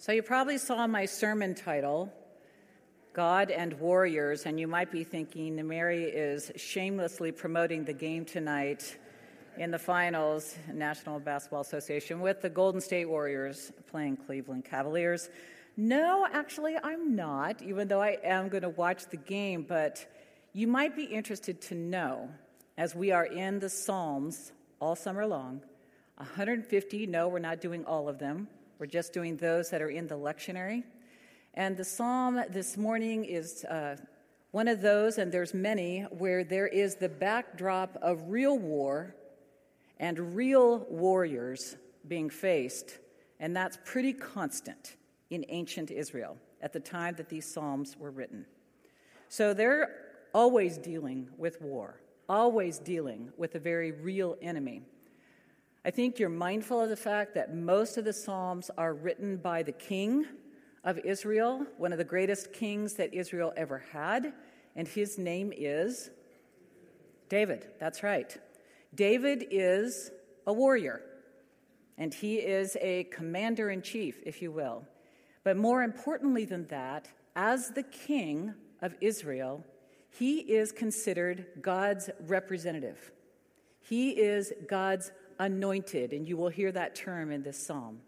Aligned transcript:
So, 0.00 0.12
you 0.12 0.22
probably 0.22 0.58
saw 0.58 0.86
my 0.86 1.06
sermon 1.06 1.56
title, 1.56 2.12
God 3.14 3.50
and 3.50 3.72
Warriors, 3.80 4.46
and 4.46 4.60
you 4.60 4.68
might 4.68 4.92
be 4.92 5.02
thinking 5.02 5.66
Mary 5.66 6.04
is 6.04 6.52
shamelessly 6.54 7.32
promoting 7.32 7.84
the 7.84 7.92
game 7.92 8.24
tonight 8.24 8.96
in 9.56 9.72
the 9.72 9.78
finals, 9.78 10.54
National 10.72 11.18
Basketball 11.18 11.62
Association, 11.62 12.20
with 12.20 12.40
the 12.42 12.48
Golden 12.48 12.80
State 12.80 13.06
Warriors 13.06 13.72
playing 13.90 14.18
Cleveland 14.18 14.64
Cavaliers. 14.64 15.30
No, 15.76 16.28
actually, 16.32 16.76
I'm 16.80 17.16
not, 17.16 17.60
even 17.60 17.88
though 17.88 18.00
I 18.00 18.18
am 18.22 18.48
going 18.50 18.62
to 18.62 18.68
watch 18.68 19.06
the 19.06 19.16
game, 19.16 19.66
but 19.68 20.06
you 20.52 20.68
might 20.68 20.94
be 20.94 21.06
interested 21.06 21.60
to 21.62 21.74
know, 21.74 22.30
as 22.76 22.94
we 22.94 23.10
are 23.10 23.26
in 23.26 23.58
the 23.58 23.68
Psalms 23.68 24.52
all 24.78 24.94
summer 24.94 25.26
long, 25.26 25.60
150, 26.18 27.08
no, 27.08 27.26
we're 27.26 27.40
not 27.40 27.60
doing 27.60 27.84
all 27.84 28.08
of 28.08 28.20
them. 28.20 28.46
We're 28.78 28.86
just 28.86 29.12
doing 29.12 29.36
those 29.36 29.70
that 29.70 29.82
are 29.82 29.88
in 29.88 30.06
the 30.06 30.16
lectionary. 30.16 30.84
And 31.54 31.76
the 31.76 31.84
psalm 31.84 32.40
this 32.50 32.76
morning 32.76 33.24
is 33.24 33.64
uh, 33.64 33.96
one 34.52 34.68
of 34.68 34.80
those, 34.80 35.18
and 35.18 35.32
there's 35.32 35.52
many, 35.52 36.02
where 36.02 36.44
there 36.44 36.68
is 36.68 36.94
the 36.94 37.08
backdrop 37.08 37.98
of 38.00 38.22
real 38.28 38.56
war 38.56 39.16
and 39.98 40.36
real 40.36 40.86
warriors 40.88 41.76
being 42.06 42.30
faced. 42.30 42.98
And 43.40 43.54
that's 43.56 43.78
pretty 43.84 44.12
constant 44.12 44.94
in 45.30 45.44
ancient 45.48 45.90
Israel 45.90 46.36
at 46.62 46.72
the 46.72 46.80
time 46.80 47.16
that 47.16 47.28
these 47.28 47.52
psalms 47.52 47.96
were 47.98 48.12
written. 48.12 48.46
So 49.28 49.54
they're 49.54 49.90
always 50.32 50.78
dealing 50.78 51.28
with 51.36 51.60
war, 51.60 52.00
always 52.28 52.78
dealing 52.78 53.32
with 53.36 53.56
a 53.56 53.58
very 53.58 53.90
real 53.90 54.36
enemy. 54.40 54.82
I 55.88 55.90
think 55.90 56.18
you're 56.18 56.28
mindful 56.28 56.82
of 56.82 56.90
the 56.90 56.96
fact 56.96 57.32
that 57.36 57.54
most 57.54 57.96
of 57.96 58.04
the 58.04 58.12
Psalms 58.12 58.70
are 58.76 58.92
written 58.92 59.38
by 59.38 59.62
the 59.62 59.72
king 59.72 60.26
of 60.84 60.98
Israel, 60.98 61.64
one 61.78 61.92
of 61.92 61.98
the 61.98 62.04
greatest 62.04 62.52
kings 62.52 62.92
that 62.96 63.14
Israel 63.14 63.54
ever 63.56 63.82
had, 63.90 64.34
and 64.76 64.86
his 64.86 65.16
name 65.16 65.50
is 65.56 66.10
David. 67.30 67.68
That's 67.80 68.02
right. 68.02 68.36
David 68.94 69.46
is 69.50 70.10
a 70.46 70.52
warrior, 70.52 71.00
and 71.96 72.12
he 72.12 72.34
is 72.34 72.76
a 72.82 73.04
commander 73.04 73.70
in 73.70 73.80
chief, 73.80 74.20
if 74.26 74.42
you 74.42 74.52
will. 74.52 74.86
But 75.42 75.56
more 75.56 75.82
importantly 75.82 76.44
than 76.44 76.66
that, 76.66 77.08
as 77.34 77.70
the 77.70 77.82
king 77.82 78.52
of 78.82 78.94
Israel, 79.00 79.64
he 80.10 80.40
is 80.40 80.70
considered 80.70 81.46
God's 81.62 82.10
representative. 82.26 83.10
He 83.80 84.10
is 84.10 84.52
God's 84.68 85.12
anointed, 85.38 86.12
and 86.12 86.26
you 86.28 86.36
will 86.36 86.48
hear 86.48 86.72
that 86.72 86.94
term 86.94 87.30
in 87.30 87.42
this 87.42 87.64
psalm. 87.64 88.00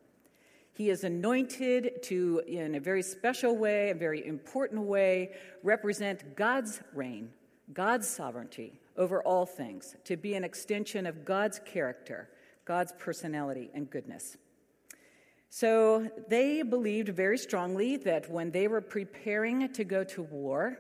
He 0.73 0.89
is 0.91 1.05
anointed 1.05 2.03
to, 2.05 2.43
in 2.47 2.75
a 2.75 2.81
very 2.81 3.03
special 3.03 3.57
way, 3.57 3.91
a 3.91 3.95
very 3.95 4.27
important 4.27 4.83
way, 4.83 5.33
represent 5.63 6.37
God's 6.37 6.81
reign, 6.95 7.31
God's 7.73 8.09
sovereignty 8.09 8.81
over 8.97 9.23
all 9.23 9.47
things, 9.47 9.97
to 10.05 10.17
be 10.17 10.35
an 10.35 10.45
extension 10.45 11.07
of 11.07 11.25
God's 11.25 11.61
character, 11.65 12.29
God's 12.65 12.93
personality, 12.99 13.71
and 13.75 13.91
goodness. 13.91 14.37
So 15.49 16.09
they 16.29 16.63
believed 16.63 17.09
very 17.09 17.37
strongly 17.37 17.97
that 17.99 18.31
when 18.31 18.51
they 18.51 18.69
were 18.69 18.81
preparing 18.81 19.73
to 19.73 19.85
go 19.85 20.05
to 20.05 20.23
war, 20.23 20.79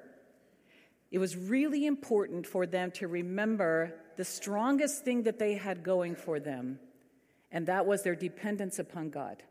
it 1.11 1.19
was 1.19 1.37
really 1.37 1.87
important 1.87 2.47
for 2.47 2.67
them 2.67 2.93
to 2.93 3.09
remember 3.09 3.93
the 4.21 4.25
strongest 4.27 5.03
thing 5.03 5.23
that 5.23 5.39
they 5.39 5.55
had 5.55 5.83
going 5.83 6.15
for 6.15 6.39
them, 6.39 6.79
and 7.51 7.67
that 7.69 7.87
was 7.87 8.03
their 8.03 8.15
dependence 8.15 8.79
upon 8.79 9.09
God. 9.09 9.43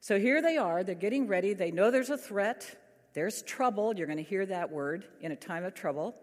So 0.00 0.18
here 0.18 0.42
they 0.42 0.56
are, 0.56 0.82
they're 0.82 0.96
getting 0.96 1.28
ready, 1.28 1.54
they 1.54 1.70
know 1.70 1.92
there's 1.92 2.10
a 2.10 2.18
threat, 2.18 2.76
there's 3.14 3.40
trouble, 3.42 3.94
you're 3.94 4.08
going 4.08 4.16
to 4.16 4.24
hear 4.24 4.44
that 4.46 4.72
word 4.72 5.06
in 5.20 5.30
a 5.30 5.36
time 5.36 5.62
of 5.62 5.74
trouble. 5.74 6.16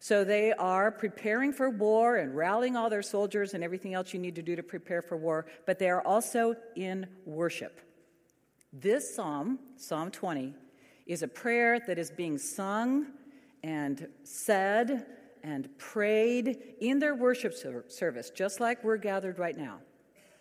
So 0.00 0.24
they 0.24 0.52
are 0.52 0.90
preparing 0.90 1.52
for 1.52 1.70
war 1.70 2.16
and 2.16 2.34
rallying 2.34 2.74
all 2.74 2.90
their 2.90 3.02
soldiers 3.02 3.54
and 3.54 3.62
everything 3.62 3.94
else 3.94 4.12
you 4.12 4.18
need 4.18 4.34
to 4.34 4.42
do 4.42 4.56
to 4.56 4.64
prepare 4.64 5.00
for 5.00 5.16
war, 5.16 5.46
but 5.66 5.78
they 5.78 5.90
are 5.90 6.02
also 6.02 6.56
in 6.74 7.06
worship. 7.24 7.80
This 8.72 9.14
psalm, 9.14 9.60
Psalm 9.76 10.10
20, 10.10 10.52
is 11.06 11.22
a 11.22 11.28
prayer 11.28 11.78
that 11.86 12.00
is 12.00 12.10
being 12.10 12.36
sung 12.36 13.12
and 13.62 14.08
said 14.24 15.06
and 15.44 15.68
prayed 15.76 16.58
in 16.80 16.98
their 16.98 17.14
worship 17.14 17.54
service, 17.54 18.30
just 18.30 18.60
like 18.60 18.82
we're 18.82 18.96
gathered 18.96 19.38
right 19.38 19.56
now 19.56 19.78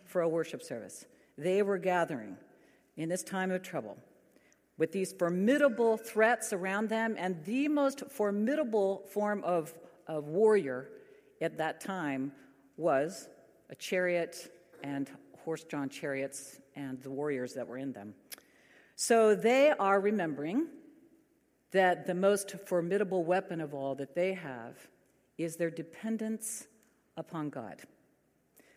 for 0.06 0.22
a 0.22 0.30
worship 0.30 0.64
service. 0.64 1.06
They 1.38 1.62
were 1.62 1.78
gathering 1.78 2.38
in 2.96 3.10
this 3.10 3.22
time 3.22 3.52
of 3.52 3.62
trouble 3.62 3.98
with 4.78 4.94
these 4.94 5.12
formidable 5.12 5.98
threats 5.98 6.54
around 6.54 6.88
them, 6.88 7.16
and 7.20 7.44
the 7.44 7.68
most 7.68 8.10
formidable 8.10 9.04
form 9.12 9.44
of, 9.44 9.74
of 10.08 10.30
warrior 10.30 10.90
at 11.42 11.58
that 11.58 11.82
time 11.82 12.32
was 12.78 13.28
a 13.70 13.76
chariot 13.76 14.52
and 14.84 15.12
horse 15.44 15.66
drawn 15.66 15.90
chariots 15.90 16.60
and 16.76 17.02
the 17.02 17.12
warriors 17.12 17.54
that 17.54 17.68
were 17.68 17.78
in 17.78 17.92
them. 17.92 18.14
So 18.96 19.36
they 19.36 19.72
are 19.72 20.00
remembering 20.00 20.68
that 21.72 22.08
the 22.08 22.16
most 22.16 22.56
formidable 22.68 23.26
weapon 23.26 23.60
of 23.60 23.74
all 23.74 23.96
that 23.96 24.16
they 24.16 24.34
have 24.34 24.78
is 25.38 25.56
their 25.56 25.70
dependence 25.70 26.68
upon 27.18 27.50
God. 27.50 27.82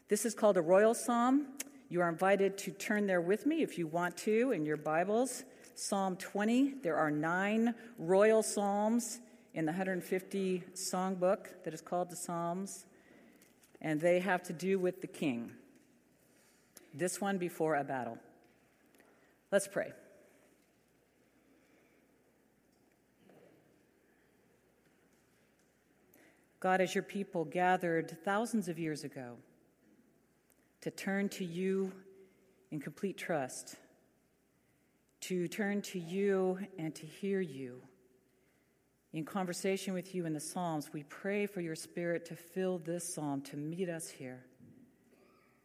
This 0.09 0.25
is 0.25 0.35
called 0.35 0.57
a 0.57 0.63
royal 0.63 0.95
psalm. 0.95 1.49
You 1.89 2.01
are 2.01 2.09
invited 2.09 2.59
to 2.59 2.71
turn 2.71 3.07
there 3.07 3.21
with 3.21 3.47
me 3.47 3.63
if 3.63 3.79
you 3.79 3.87
want 3.87 4.17
to 4.19 4.53
in 4.53 4.65
your 4.65 4.77
Bibles. 4.77 5.45
Psalm 5.75 6.17
20. 6.17 6.75
There 6.83 6.97
are 6.97 7.11
nine 7.11 7.75
royal 7.99 8.43
psalms 8.43 9.21
in 9.55 9.65
the 9.65 9.73
150 9.73 10.63
songbook 10.75 11.49
that 11.65 11.75
is 11.75 11.81
called 11.81 12.11
the 12.11 12.17
Psalms, 12.17 12.87
and 13.81 14.01
they 14.01 14.21
have 14.21 14.43
to 14.45 14.53
do 14.53 14.79
with 14.79 15.01
the 15.01 15.07
king. 15.07 15.51
This 16.95 17.21
one 17.21 17.39
before 17.39 17.77
a 17.77 17.85
battle. 17.85 18.19
Let's 19.51 19.69
pray. 19.69 19.93
God, 26.67 26.81
as 26.81 26.97
your 26.97 27.05
people 27.05 27.45
gathered 27.45 28.19
thousands 28.25 28.67
of 28.67 28.77
years 28.77 29.05
ago 29.05 29.37
to 30.81 30.91
turn 30.91 31.29
to 31.29 31.45
you 31.45 31.93
in 32.73 32.81
complete 32.81 33.17
trust, 33.17 33.77
to 35.21 35.47
turn 35.47 35.81
to 35.83 36.01
you 36.01 36.59
and 36.77 36.93
to 36.97 37.07
hear 37.07 37.41
you. 37.41 37.81
In 39.13 39.25
conversation 39.25 39.95
with 39.95 40.13
you 40.13 40.27
in 40.27 40.33
the 40.33 40.41
Psalms, 40.41 40.93
we 40.93 41.05
pray 41.05 41.47
for 41.47 41.61
your 41.61 41.77
Spirit 41.77 42.25
to 42.25 42.35
fill 42.35 42.79
this 42.79 43.15
psalm, 43.15 43.43
to 43.43 43.57
meet 43.57 43.89
us 43.89 44.09
here, 44.09 44.45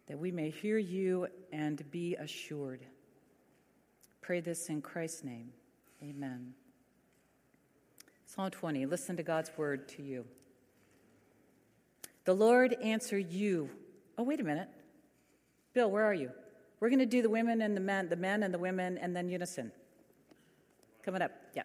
that 0.05 0.19
we 0.19 0.31
may 0.31 0.51
hear 0.51 0.77
you 0.77 1.25
and 1.51 1.83
be 1.89 2.15
assured. 2.17 2.85
Pray 4.21 4.39
this 4.39 4.69
in 4.69 4.83
Christ's 4.83 5.23
name. 5.23 5.49
Amen. 6.03 6.53
Psalm 8.27 8.51
20, 8.51 8.85
listen 8.85 9.17
to 9.17 9.23
God's 9.23 9.49
word 9.57 9.87
to 9.87 10.03
you. 10.03 10.25
The 12.31 12.37
Lord 12.37 12.77
answer 12.81 13.19
you. 13.19 13.69
Oh, 14.17 14.23
wait 14.23 14.39
a 14.39 14.43
minute. 14.45 14.69
Bill, 15.73 15.91
where 15.91 16.05
are 16.05 16.13
you? 16.13 16.31
We're 16.79 16.87
going 16.87 16.99
to 16.99 17.05
do 17.05 17.21
the 17.21 17.29
women 17.29 17.61
and 17.61 17.75
the 17.75 17.81
men, 17.81 18.07
the 18.07 18.15
men 18.15 18.43
and 18.43 18.53
the 18.53 18.57
women, 18.57 18.97
and 18.99 19.13
then 19.13 19.27
unison. 19.27 19.69
Coming 21.03 21.23
up, 21.23 21.33
yeah. 21.57 21.63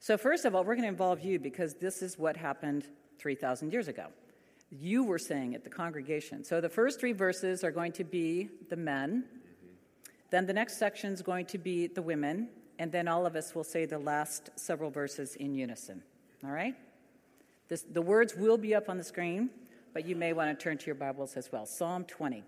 So, 0.00 0.16
first 0.16 0.46
of 0.46 0.54
all, 0.54 0.64
we're 0.64 0.74
going 0.74 0.84
to 0.84 0.88
involve 0.88 1.20
you 1.20 1.38
because 1.38 1.74
this 1.74 2.00
is 2.00 2.18
what 2.18 2.34
happened 2.34 2.86
3,000 3.18 3.70
years 3.74 3.88
ago. 3.88 4.06
You 4.70 5.04
were 5.04 5.18
saying 5.18 5.54
at 5.54 5.64
the 5.64 5.70
congregation. 5.70 6.44
So, 6.44 6.62
the 6.62 6.70
first 6.70 6.98
three 6.98 7.12
verses 7.12 7.62
are 7.62 7.70
going 7.70 7.92
to 7.92 8.04
be 8.04 8.48
the 8.70 8.76
men, 8.76 9.22
then 10.30 10.46
the 10.46 10.54
next 10.54 10.78
section 10.78 11.12
is 11.12 11.20
going 11.20 11.44
to 11.44 11.58
be 11.58 11.88
the 11.88 12.00
women, 12.00 12.48
and 12.78 12.90
then 12.90 13.06
all 13.06 13.26
of 13.26 13.36
us 13.36 13.54
will 13.54 13.64
say 13.64 13.84
the 13.84 13.98
last 13.98 14.48
several 14.56 14.90
verses 14.90 15.36
in 15.36 15.54
unison. 15.54 16.02
All 16.42 16.52
right? 16.52 16.74
This, 17.68 17.82
the 17.82 18.02
words 18.02 18.34
will 18.36 18.58
be 18.58 18.74
up 18.74 18.88
on 18.88 18.98
the 18.98 19.04
screen, 19.04 19.50
but 19.94 20.06
you 20.06 20.16
may 20.16 20.32
want 20.32 20.56
to 20.56 20.62
turn 20.62 20.78
to 20.78 20.86
your 20.86 20.94
Bibles 20.94 21.36
as 21.36 21.50
well. 21.50 21.66
Psalm 21.66 22.04
20. 22.04 22.42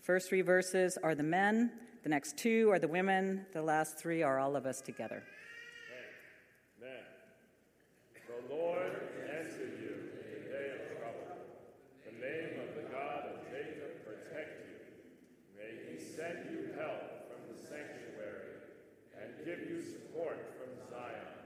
First 0.00 0.28
three 0.28 0.42
verses 0.42 0.98
are 1.02 1.14
the 1.14 1.22
men, 1.22 1.70
the 2.02 2.08
next 2.08 2.38
two 2.38 2.70
are 2.70 2.78
the 2.78 2.88
women, 2.88 3.44
the 3.52 3.62
last 3.62 3.98
three 3.98 4.22
are 4.22 4.38
all 4.38 4.56
of 4.56 4.64
us 4.64 4.80
together. 4.80 5.22
Amen. 6.80 7.04
The 8.26 8.54
Lord 8.54 8.92
answer 9.36 9.68
you 9.80 10.08
in 10.16 10.26
the 10.32 10.48
day 10.48 10.68
of 10.72 10.98
trouble. 10.98 11.36
The 12.08 12.16
name 12.16 12.60
of 12.64 12.74
the 12.74 12.88
God 12.88 13.28
of 13.28 13.44
Jacob 13.52 14.00
protect 14.04 14.64
you. 14.64 14.80
May 15.56 15.92
he 15.92 16.00
send 16.00 16.48
you 16.48 16.72
help 16.80 17.28
from 17.28 17.44
the 17.52 17.58
sanctuary 17.60 18.64
and 19.20 19.36
give 19.44 19.68
you 19.68 19.84
support 19.84 20.40
from 20.56 20.72
Zion. 20.88 21.36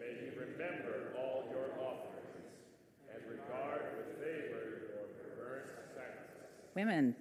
May 0.00 0.16
he 0.16 0.28
remember 0.32 1.12
all 1.20 1.44
your 1.52 1.76
offerings 1.76 2.56
and 3.12 3.20
regard 3.28 4.00
with 4.00 4.16
favor 4.16 4.88
your 4.88 5.12
perverse 5.20 5.68
sacrifices. 5.92 6.65
Women, 6.76 7.16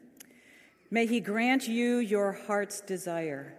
May 0.92 1.06
He 1.06 1.22
grant 1.22 1.66
you 1.66 1.98
your 2.00 2.34
heart's 2.34 2.82
desire 2.82 3.56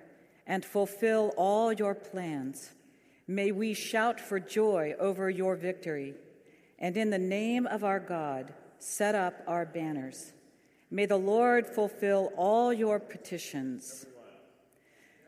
and 0.47 0.63
fulfill 0.63 1.33
all 1.39 1.73
your 1.73 1.95
plans. 1.95 2.73
May 3.27 3.51
we 3.51 3.73
shout 3.73 4.21
for 4.21 4.39
joy 4.39 4.95
over 5.01 5.31
your 5.31 5.57
victory, 5.57 6.13
and 6.79 6.99
in 6.99 7.09
the 7.09 7.19
name 7.19 7.67
of 7.67 7.83
our 7.83 7.99
God, 7.99 8.53
set 8.79 9.15
up 9.15 9.43
our 9.47 9.65
banners. 9.65 10.35
May 10.91 11.07
the 11.07 11.17
Lord 11.17 11.67
fulfill 11.67 12.31
all 12.37 12.75
your 12.75 13.01
petitions. 13.01 14.05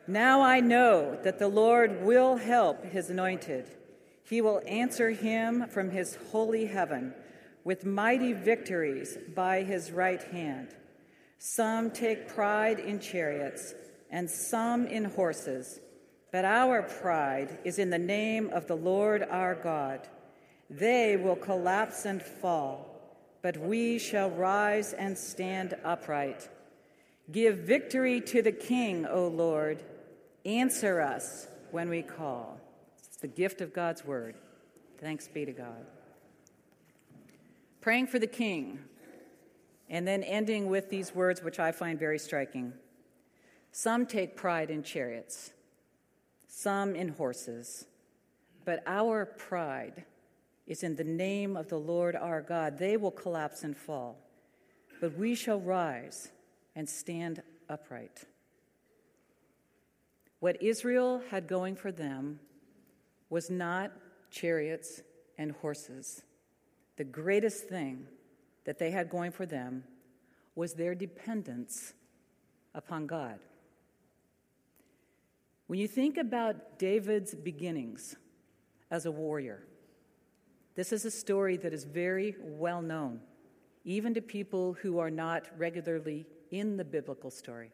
Now 0.07 0.43
I 0.43 0.61
know 0.61 1.19
that 1.25 1.39
the 1.39 1.49
Lord 1.49 2.05
will 2.05 2.37
help 2.37 2.85
his 2.85 3.09
anointed. 3.09 3.71
He 4.23 4.43
will 4.43 4.61
answer 4.67 5.13
him 5.13 5.67
from 5.69 5.93
his 5.93 6.19
holy 6.31 6.67
heaven 6.67 7.15
with 7.65 7.85
mighty 7.85 8.33
victories 8.33 9.19
by 9.35 9.63
his 9.63 9.91
right 9.91 10.23
hand. 10.23 10.69
Some 11.39 11.91
take 11.91 12.29
pride 12.29 12.79
in 12.81 12.99
chariots, 12.99 13.75
and 14.11 14.29
some 14.29 14.87
in 14.87 15.05
horses, 15.05 15.81
but 16.33 16.45
our 16.45 16.83
pride 16.83 17.59
is 17.65 17.79
in 17.79 17.91
the 17.91 17.99
name 17.99 18.51
of 18.51 18.67
the 18.67 18.77
Lord 18.77 19.23
our 19.23 19.55
God. 19.55 20.09
They 20.71 21.17
will 21.17 21.37
collapse 21.37 22.05
and 22.05 22.23
fall, 22.23 22.87
but 23.43 23.57
we 23.57 23.99
shall 23.99 24.31
rise 24.31 24.93
and 24.93 25.17
stand 25.17 25.75
upright. 25.85 26.49
Give 27.31 27.59
victory 27.59 28.21
to 28.23 28.43
the 28.43 28.53
King, 28.53 29.07
O 29.07 29.29
Lord. 29.29 29.83
Answer 30.45 31.01
us 31.01 31.47
when 31.71 31.89
we 31.89 32.03
call. 32.03 32.59
It's 33.07 33.19
the 33.19 33.29
gift 33.29 33.61
of 33.61 33.73
God's 33.75 34.05
word. 34.05 34.35
Thanks 34.99 35.29
be 35.29 35.45
to 35.45 35.53
God. 35.53 35.87
Praying 37.89 38.09
for 38.09 38.19
the 38.19 38.27
King 38.27 38.81
and 39.89 40.07
then 40.07 40.23
ending 40.23 40.67
with 40.67 40.91
these 40.91 41.15
words, 41.15 41.43
which 41.43 41.59
I 41.59 41.73
find 41.73 41.99
very 41.99 42.19
striking. 42.19 42.75
Some 43.73 44.05
take 44.05 44.37
pride 44.37 44.71
in 44.71 44.83
chariots, 44.83 45.53
some 46.47 46.95
in 46.95 47.09
horses, 47.09 47.87
but 48.67 48.83
our 48.87 49.25
pride 49.25 50.05
is 50.67 50.83
in 50.83 50.97
the 50.97 51.03
name 51.03 51.57
of 51.57 51.69
the 51.69 51.79
Lord 51.79 52.15
our 52.15 52.43
God. 52.43 52.77
They 52.77 52.99
will 52.99 53.11
collapse 53.11 53.65
and 53.65 53.75
fall, 53.75 54.19
but 55.01 55.17
we 55.17 55.35
shall 55.35 55.59
rise 55.59 56.31
and 56.77 56.87
stand 56.87 57.43
upright. 57.71 58.25
What 60.41 60.63
Israel 60.63 61.23
had 61.31 61.49
going 61.49 61.75
for 61.75 61.91
them 61.91 62.41
was 63.31 63.49
not 63.49 63.93
chariots 64.31 65.01
and 65.39 65.53
horses. 65.53 66.21
The 66.99 67.05
greatest 67.05 67.69
thing 67.69 68.07
that 68.65 68.79
they 68.79 68.91
had 68.91 69.09
going 69.09 69.31
for 69.31 69.47
them 69.47 69.85
was 70.57 70.75
their 70.75 70.97
dependence 70.97 71.95
upon 72.75 73.07
God. 73.07 73.39
When 75.69 75.79
you 75.79 75.87
think 75.87 76.17
about 76.17 76.79
David's 76.79 77.37
beginnings 77.37 78.17
as 78.91 79.07
a 79.07 79.13
warrior, 79.13 79.63
this 80.75 80.93
is 80.93 81.05
a 81.05 81.11
story 81.11 81.57
that 81.59 81.73
is 81.73 81.85
very 81.85 82.35
well 82.41 82.83
known, 82.83 83.21
even 83.85 84.13
to 84.15 84.21
people 84.21 84.73
who 84.83 84.99
are 84.99 85.11
not 85.11 85.47
regularly 85.57 86.27
in 86.51 86.77
the 86.77 86.85
biblical 86.85 87.31
story. 87.31 87.71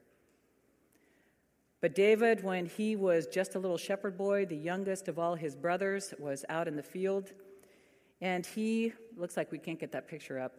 But 1.80 1.94
David, 1.94 2.44
when 2.44 2.66
he 2.66 2.94
was 2.94 3.26
just 3.26 3.54
a 3.54 3.58
little 3.58 3.78
shepherd 3.78 4.18
boy, 4.18 4.44
the 4.44 4.56
youngest 4.56 5.08
of 5.08 5.18
all 5.18 5.34
his 5.34 5.56
brothers, 5.56 6.12
was 6.18 6.44
out 6.50 6.68
in 6.68 6.76
the 6.76 6.82
field. 6.82 7.32
And 8.20 8.46
he, 8.46 8.92
looks 9.16 9.36
like 9.36 9.50
we 9.52 9.58
can't 9.58 9.78
get 9.78 9.92
that 9.92 10.08
picture 10.08 10.38
up, 10.38 10.52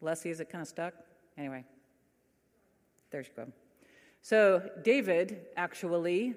Leslie, 0.00 0.30
is 0.30 0.40
it 0.40 0.50
kind 0.50 0.62
of 0.62 0.68
stuck? 0.68 0.94
Anyway, 1.36 1.64
there 3.10 3.20
you 3.20 3.26
go. 3.36 3.46
So 4.22 4.70
David 4.82 5.46
actually 5.56 6.34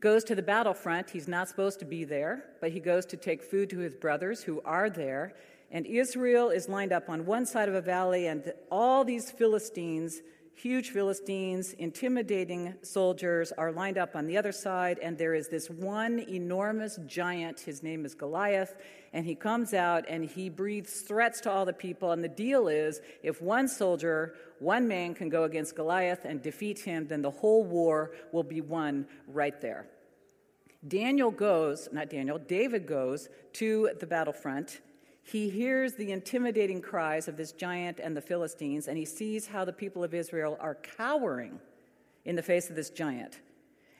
goes 0.00 0.24
to 0.24 0.34
the 0.34 0.42
battlefront. 0.42 1.10
He's 1.10 1.28
not 1.28 1.48
supposed 1.48 1.78
to 1.80 1.84
be 1.84 2.04
there, 2.04 2.44
but 2.60 2.70
he 2.70 2.80
goes 2.80 3.04
to 3.06 3.16
take 3.16 3.42
food 3.42 3.70
to 3.70 3.78
his 3.78 3.94
brothers 3.94 4.42
who 4.42 4.62
are 4.64 4.88
there. 4.88 5.34
And 5.70 5.86
Israel 5.86 6.50
is 6.50 6.68
lined 6.68 6.92
up 6.92 7.08
on 7.08 7.26
one 7.26 7.46
side 7.46 7.68
of 7.68 7.74
a 7.74 7.80
valley, 7.80 8.26
and 8.26 8.52
all 8.70 9.04
these 9.04 9.30
Philistines 9.30 10.20
huge 10.60 10.90
Philistines, 10.90 11.72
intimidating 11.74 12.74
soldiers 12.82 13.50
are 13.56 13.72
lined 13.72 13.96
up 13.96 14.14
on 14.14 14.26
the 14.26 14.36
other 14.36 14.52
side, 14.52 14.98
and 14.98 15.16
there 15.16 15.34
is 15.34 15.48
this 15.48 15.70
one 15.70 16.18
enormous 16.28 16.98
giant. 17.06 17.60
His 17.60 17.82
name 17.82 18.04
is 18.04 18.14
Goliath, 18.14 18.76
and 19.14 19.24
he 19.24 19.34
comes 19.34 19.72
out 19.72 20.04
and 20.06 20.22
he 20.22 20.50
breathes 20.50 21.00
threats 21.00 21.40
to 21.42 21.50
all 21.50 21.64
the 21.64 21.72
people. 21.72 22.12
And 22.12 22.22
the 22.22 22.28
deal 22.28 22.68
is 22.68 23.00
if 23.22 23.40
one 23.40 23.68
soldier, 23.68 24.34
one 24.58 24.86
man 24.86 25.14
can 25.14 25.30
go 25.30 25.44
against 25.44 25.76
Goliath 25.76 26.26
and 26.26 26.42
defeat 26.42 26.78
him, 26.80 27.06
then 27.06 27.22
the 27.22 27.30
whole 27.30 27.64
war 27.64 28.12
will 28.30 28.42
be 28.42 28.60
won 28.60 29.06
right 29.26 29.58
there. 29.62 29.86
Daniel 30.86 31.30
goes, 31.30 31.88
not 31.90 32.10
Daniel, 32.10 32.38
David 32.38 32.86
goes 32.86 33.30
to 33.54 33.90
the 33.98 34.06
battlefront 34.06 34.80
he 35.30 35.48
hears 35.48 35.92
the 35.92 36.10
intimidating 36.10 36.82
cries 36.82 37.28
of 37.28 37.36
this 37.36 37.52
giant 37.52 38.00
and 38.00 38.16
the 38.16 38.20
Philistines, 38.20 38.88
and 38.88 38.98
he 38.98 39.04
sees 39.04 39.46
how 39.46 39.64
the 39.64 39.72
people 39.72 40.02
of 40.02 40.12
Israel 40.12 40.56
are 40.58 40.74
cowering 40.74 41.60
in 42.24 42.34
the 42.34 42.42
face 42.42 42.68
of 42.68 42.74
this 42.74 42.90
giant. 42.90 43.38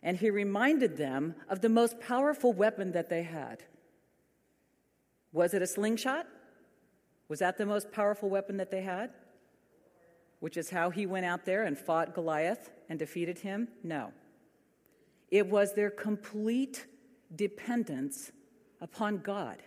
And 0.03 0.17
he 0.17 0.31
reminded 0.31 0.97
them 0.97 1.37
of 1.49 1.61
the 1.61 1.69
most 1.69 2.01
powerful 2.01 2.53
weapon 2.53 2.91
that 2.93 3.09
they 3.09 3.23
had. 3.23 3.63
Was 5.33 5.55
it 5.55 5.63
a 5.63 5.69
slingshot? 5.69 6.27
Was 7.29 7.39
that 7.39 7.59
the 7.59 7.67
most 7.67 7.93
powerful 7.93 8.29
weapon 8.29 8.57
that 8.57 8.73
they 8.73 8.83
had? 8.83 9.11
Which 10.41 10.57
is 10.57 10.71
how 10.71 10.91
he 10.91 11.07
went 11.07 11.27
out 11.27 11.45
there 11.45 11.63
and 11.63 11.79
fought 11.79 12.13
Goliath 12.13 12.71
and 12.89 12.99
defeated 12.99 13.39
him? 13.39 13.69
No. 13.85 14.13
It 15.31 15.47
was 15.47 15.75
their 15.75 15.91
complete 15.91 16.87
dependence 17.37 18.33
upon 18.81 19.19
God. 19.19 19.63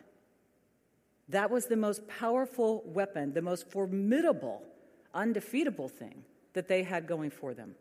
That 1.30 1.50
was 1.50 1.68
the 1.68 1.78
most 1.78 2.08
powerful 2.08 2.84
weapon, 2.86 3.34
the 3.34 3.42
most 3.42 3.70
formidable, 3.70 4.64
undefeatable 5.14 5.90
thing 5.90 6.24
that 6.54 6.68
they 6.68 6.84
had 6.84 7.08
going 7.08 7.30
for 7.30 7.54
them. 7.54 7.76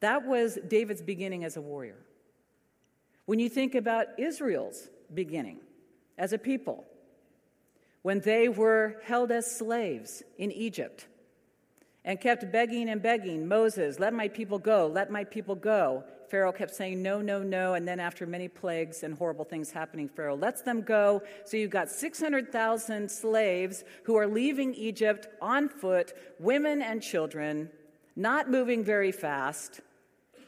That 0.00 0.26
was 0.26 0.58
David's 0.68 1.02
beginning 1.02 1.44
as 1.44 1.56
a 1.56 1.60
warrior. 1.60 1.96
When 3.26 3.38
you 3.38 3.48
think 3.48 3.74
about 3.74 4.18
Israel's 4.18 4.88
beginning 5.12 5.60
as 6.18 6.32
a 6.32 6.38
people, 6.38 6.84
when 8.02 8.20
they 8.20 8.48
were 8.48 9.00
held 9.04 9.30
as 9.30 9.50
slaves 9.50 10.22
in 10.36 10.52
Egypt 10.52 11.06
and 12.04 12.20
kept 12.20 12.52
begging 12.52 12.90
and 12.90 13.00
begging, 13.00 13.48
Moses, 13.48 13.98
let 13.98 14.12
my 14.12 14.28
people 14.28 14.58
go, 14.58 14.86
let 14.86 15.10
my 15.10 15.24
people 15.24 15.54
go. 15.54 16.04
Pharaoh 16.34 16.50
kept 16.50 16.74
saying, 16.74 17.00
no, 17.00 17.22
no, 17.22 17.44
no. 17.44 17.74
And 17.74 17.86
then, 17.86 18.00
after 18.00 18.26
many 18.26 18.48
plagues 18.48 19.04
and 19.04 19.16
horrible 19.16 19.44
things 19.44 19.70
happening, 19.70 20.08
Pharaoh 20.08 20.34
lets 20.34 20.62
them 20.62 20.82
go. 20.82 21.22
So, 21.44 21.56
you've 21.56 21.70
got 21.70 21.88
600,000 21.88 23.08
slaves 23.08 23.84
who 24.02 24.16
are 24.16 24.26
leaving 24.26 24.74
Egypt 24.74 25.28
on 25.40 25.68
foot, 25.68 26.12
women 26.40 26.82
and 26.82 27.00
children, 27.00 27.70
not 28.16 28.50
moving 28.50 28.82
very 28.82 29.12
fast. 29.12 29.80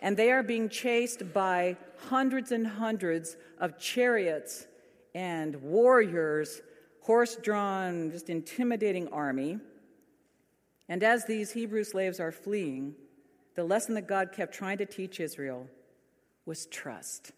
And 0.02 0.16
they 0.16 0.32
are 0.32 0.42
being 0.42 0.68
chased 0.68 1.32
by 1.32 1.76
hundreds 2.08 2.50
and 2.50 2.66
hundreds 2.66 3.36
of 3.60 3.78
chariots 3.78 4.66
and 5.14 5.54
warriors, 5.62 6.62
horse 7.00 7.36
drawn, 7.36 8.10
just 8.10 8.28
intimidating 8.28 9.06
army. 9.12 9.60
And 10.88 11.04
as 11.04 11.26
these 11.26 11.52
Hebrew 11.52 11.84
slaves 11.84 12.18
are 12.18 12.32
fleeing, 12.32 12.96
the 13.56 13.64
lesson 13.64 13.94
that 13.94 14.06
God 14.06 14.32
kept 14.32 14.54
trying 14.54 14.78
to 14.78 14.86
teach 14.86 15.18
Israel 15.18 15.66
was 16.44 16.66
trust, 16.66 17.32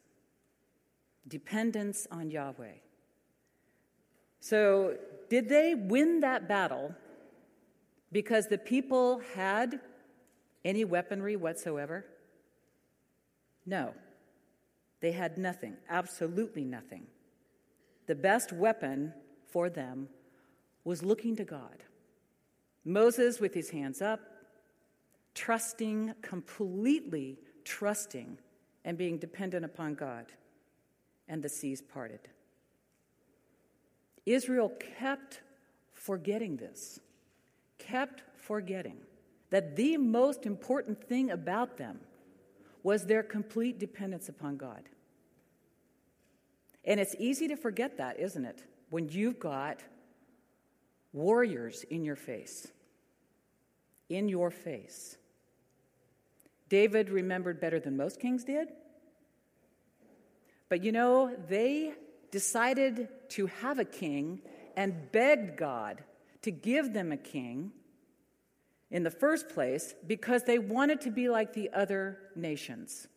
dependence 1.27 2.07
on 2.11 2.31
Yahweh. 2.31 2.75
So, 4.41 4.97
did 5.31 5.49
they 5.49 5.75
win 5.75 6.21
that 6.21 6.49
battle 6.49 6.95
because 8.13 8.49
the 8.49 8.59
people 8.59 9.21
had 9.35 9.81
any 10.65 10.85
weaponry 10.85 11.37
whatsoever? 11.37 12.05
No. 13.65 13.95
They 15.01 15.13
had 15.13 15.39
nothing, 15.39 15.77
absolutely 15.89 16.65
nothing. 16.65 17.07
The 18.07 18.15
best 18.15 18.53
weapon 18.53 19.13
for 19.47 19.71
them 19.71 20.09
was 20.85 21.03
looking 21.03 21.37
to 21.37 21.45
God. 21.45 21.85
Moses 22.85 23.39
with 23.39 23.55
his 23.55 23.71
hands 23.71 24.03
up, 24.03 24.21
trusting, 25.39 26.13
completely 26.21 27.39
trusting, 27.65 28.37
and 28.85 28.99
being 28.99 29.19
dependent 29.19 29.65
upon 29.65 29.95
God. 29.95 30.27
And 31.29 31.41
the 31.41 31.49
seas 31.49 31.81
parted. 31.81 32.19
Israel 34.27 34.73
kept 34.99 35.43
forgetting 35.93 36.57
this, 36.57 36.99
kept 37.79 38.25
forgetting 38.35 38.97
that 39.51 39.77
the 39.77 39.97
most 39.97 40.45
important 40.45 41.03
thing 41.05 41.31
about 41.31 41.77
them 41.77 42.01
was 42.83 43.07
their 43.07 43.23
complete 43.23 43.79
dependence 43.79 44.29
upon 44.29 44.57
God. 44.57 44.89
And 46.85 46.99
it's 46.99 47.15
easy 47.21 47.47
to 47.47 47.57
forget 47.57 47.99
that, 47.99 48.19
isn't 48.19 48.45
it? 48.45 48.65
When 48.91 49.09
you've 49.09 49.39
got 49.39 49.85
warriors 51.13 51.85
in 51.85 52.05
your 52.05 52.17
face 52.17 52.67
in 54.09 54.29
your 54.29 54.51
face. 54.51 55.17
David 56.69 57.11
remembered 57.11 57.61
better 57.61 57.81
than 57.81 57.97
most 57.97 58.21
kings 58.21 58.45
did. 58.45 58.69
But 60.69 60.85
you 60.85 60.93
know, 60.93 61.35
they 61.49 61.95
decided 62.31 63.09
to 63.31 63.47
have 63.47 63.79
a 63.79 63.85
king 63.85 64.43
and 64.77 65.11
begged 65.13 65.57
God 65.57 66.05
to 66.43 66.51
give 66.51 66.93
them 66.93 67.11
a 67.13 67.17
king 67.17 67.73
in 68.91 69.03
the 69.03 69.11
first 69.11 69.49
place 69.49 69.95
because 70.07 70.45
they 70.45 70.59
wanted 70.59 71.01
to 71.03 71.11
be 71.11 71.29
like 71.29 71.53
the 71.53 71.71
other 71.73 72.19
nations. 72.37 73.09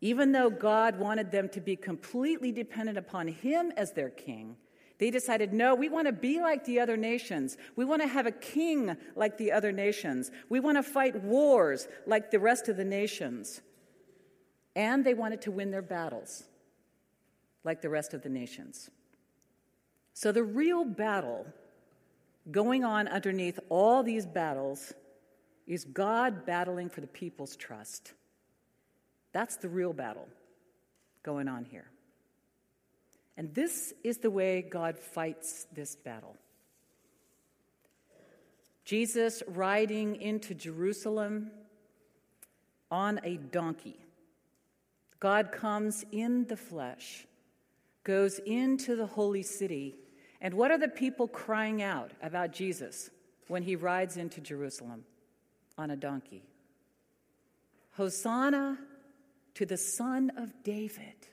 Even 0.00 0.32
though 0.32 0.50
God 0.50 0.98
wanted 0.98 1.30
them 1.30 1.48
to 1.50 1.60
be 1.60 1.76
completely 1.76 2.52
dependent 2.52 2.98
upon 2.98 3.28
Him 3.28 3.72
as 3.76 3.92
their 3.92 4.10
king, 4.10 4.56
they 4.98 5.10
decided, 5.10 5.52
no, 5.52 5.74
we 5.74 5.88
want 5.88 6.06
to 6.06 6.12
be 6.12 6.40
like 6.40 6.64
the 6.64 6.80
other 6.80 6.96
nations. 6.96 7.56
We 7.76 7.84
want 7.84 8.02
to 8.02 8.08
have 8.08 8.26
a 8.26 8.32
king 8.32 8.96
like 9.14 9.36
the 9.36 9.52
other 9.52 9.70
nations. 9.70 10.30
We 10.48 10.60
want 10.60 10.78
to 10.78 10.82
fight 10.82 11.22
wars 11.22 11.86
like 12.06 12.30
the 12.30 12.38
rest 12.38 12.68
of 12.68 12.76
the 12.76 12.84
nations. 12.84 13.60
And 14.74 15.04
they 15.04 15.14
wanted 15.14 15.42
to 15.42 15.50
win 15.50 15.70
their 15.70 15.82
battles 15.82 16.44
like 17.62 17.82
the 17.82 17.90
rest 17.90 18.14
of 18.14 18.22
the 18.22 18.28
nations. 18.28 18.90
So 20.14 20.32
the 20.32 20.44
real 20.44 20.84
battle 20.84 21.46
going 22.50 22.84
on 22.84 23.08
underneath 23.08 23.58
all 23.68 24.02
these 24.02 24.24
battles 24.24 24.94
is 25.66 25.84
God 25.84 26.46
battling 26.46 26.88
for 26.88 27.00
the 27.00 27.06
people's 27.06 27.56
trust. 27.56 28.12
That's 29.32 29.56
the 29.56 29.68
real 29.68 29.92
battle 29.92 30.28
going 31.22 31.48
on 31.48 31.64
here. 31.64 31.90
And 33.36 33.54
this 33.54 33.92
is 34.02 34.18
the 34.18 34.30
way 34.30 34.62
God 34.62 34.98
fights 34.98 35.66
this 35.72 35.94
battle. 35.94 36.36
Jesus 38.84 39.42
riding 39.48 40.16
into 40.16 40.54
Jerusalem 40.54 41.50
on 42.90 43.20
a 43.24 43.36
donkey. 43.36 43.98
God 45.18 45.50
comes 45.50 46.04
in 46.12 46.46
the 46.46 46.56
flesh, 46.56 47.26
goes 48.04 48.38
into 48.46 48.96
the 48.96 49.06
holy 49.06 49.42
city. 49.42 49.96
And 50.40 50.54
what 50.54 50.70
are 50.70 50.78
the 50.78 50.88
people 50.88 51.26
crying 51.26 51.82
out 51.82 52.12
about 52.22 52.52
Jesus 52.52 53.10
when 53.48 53.62
he 53.62 53.76
rides 53.76 54.16
into 54.16 54.40
Jerusalem 54.40 55.04
on 55.76 55.90
a 55.90 55.96
donkey? 55.96 56.44
Hosanna 57.96 58.78
to 59.54 59.66
the 59.66 59.78
Son 59.78 60.30
of 60.36 60.52
David. 60.62 61.26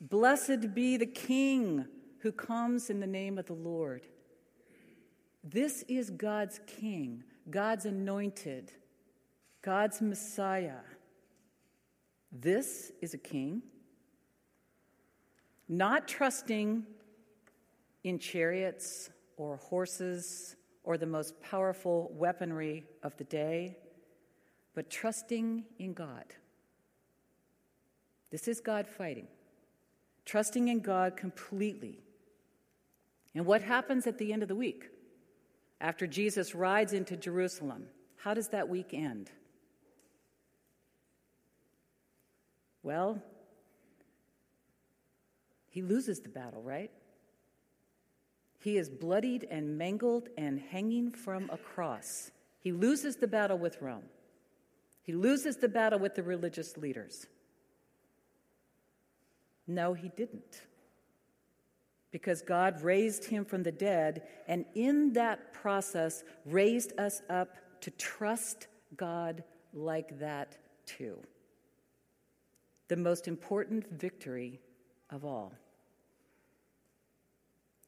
Blessed 0.00 0.74
be 0.74 0.96
the 0.96 1.06
King 1.06 1.86
who 2.20 2.32
comes 2.32 2.88
in 2.88 3.00
the 3.00 3.06
name 3.06 3.38
of 3.38 3.46
the 3.46 3.52
Lord. 3.54 4.06
This 5.44 5.82
is 5.88 6.10
God's 6.10 6.60
King, 6.66 7.24
God's 7.50 7.86
anointed, 7.86 8.72
God's 9.62 10.00
Messiah. 10.00 10.80
This 12.32 12.92
is 13.00 13.12
a 13.12 13.18
king, 13.18 13.62
not 15.68 16.06
trusting 16.06 16.86
in 18.04 18.18
chariots 18.18 19.10
or 19.36 19.56
horses 19.56 20.56
or 20.84 20.96
the 20.96 21.06
most 21.06 21.40
powerful 21.42 22.10
weaponry 22.14 22.84
of 23.02 23.16
the 23.16 23.24
day, 23.24 23.76
but 24.74 24.88
trusting 24.90 25.64
in 25.78 25.92
God. 25.92 26.24
This 28.30 28.46
is 28.46 28.60
God 28.60 28.86
fighting 28.86 29.26
trusting 30.24 30.68
in 30.68 30.80
God 30.80 31.16
completely. 31.16 32.00
And 33.34 33.46
what 33.46 33.62
happens 33.62 34.06
at 34.06 34.18
the 34.18 34.32
end 34.32 34.42
of 34.42 34.48
the 34.48 34.54
week? 34.54 34.86
After 35.80 36.06
Jesus 36.06 36.54
rides 36.54 36.92
into 36.92 37.16
Jerusalem, 37.16 37.86
how 38.16 38.34
does 38.34 38.48
that 38.48 38.68
week 38.68 38.92
end? 38.92 39.30
Well, 42.82 43.22
he 45.68 45.82
loses 45.82 46.20
the 46.20 46.28
battle, 46.28 46.62
right? 46.62 46.90
He 48.58 48.76
is 48.76 48.90
bloodied 48.90 49.46
and 49.50 49.78
mangled 49.78 50.28
and 50.36 50.60
hanging 50.60 51.12
from 51.12 51.48
a 51.50 51.56
cross. 51.56 52.30
He 52.58 52.72
loses 52.72 53.16
the 53.16 53.26
battle 53.26 53.58
with 53.58 53.80
Rome. 53.80 54.04
He 55.02 55.12
loses 55.12 55.56
the 55.56 55.68
battle 55.68 55.98
with 55.98 56.14
the 56.14 56.22
religious 56.22 56.76
leaders. 56.76 57.26
No, 59.70 59.94
he 59.94 60.08
didn't. 60.16 60.62
Because 62.10 62.42
God 62.42 62.82
raised 62.82 63.24
him 63.24 63.44
from 63.44 63.62
the 63.62 63.70
dead, 63.70 64.22
and 64.48 64.64
in 64.74 65.12
that 65.12 65.52
process, 65.52 66.24
raised 66.44 66.98
us 66.98 67.22
up 67.30 67.56
to 67.82 67.92
trust 67.92 68.66
God 68.96 69.44
like 69.72 70.18
that 70.18 70.58
too. 70.86 71.20
The 72.88 72.96
most 72.96 73.28
important 73.28 73.88
victory 73.92 74.58
of 75.08 75.24
all. 75.24 75.52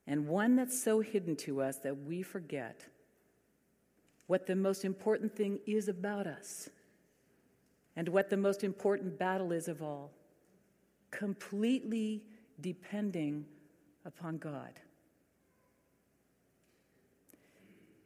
And 0.07 0.29
one 0.29 0.55
that's 0.55 0.81
so 0.81 1.01
hidden 1.01 1.35
to 1.37 1.61
us 1.63 1.79
that 1.79 2.05
we 2.05 2.23
forget 2.23 2.87
what 4.29 4.47
the 4.47 4.55
most 4.55 4.85
important 4.85 5.35
thing 5.35 5.59
is 5.67 5.89
about 5.89 6.29
us 6.29 6.69
and 7.97 8.09
what 8.09 8.31
the 8.31 8.37
most 8.37 8.63
important 8.63 9.19
battle 9.19 9.51
is 9.51 9.67
of 9.67 9.83
all 9.83 10.13
completely 11.13 12.25
depending 12.61 13.45
upon 14.05 14.39
God. 14.39 14.81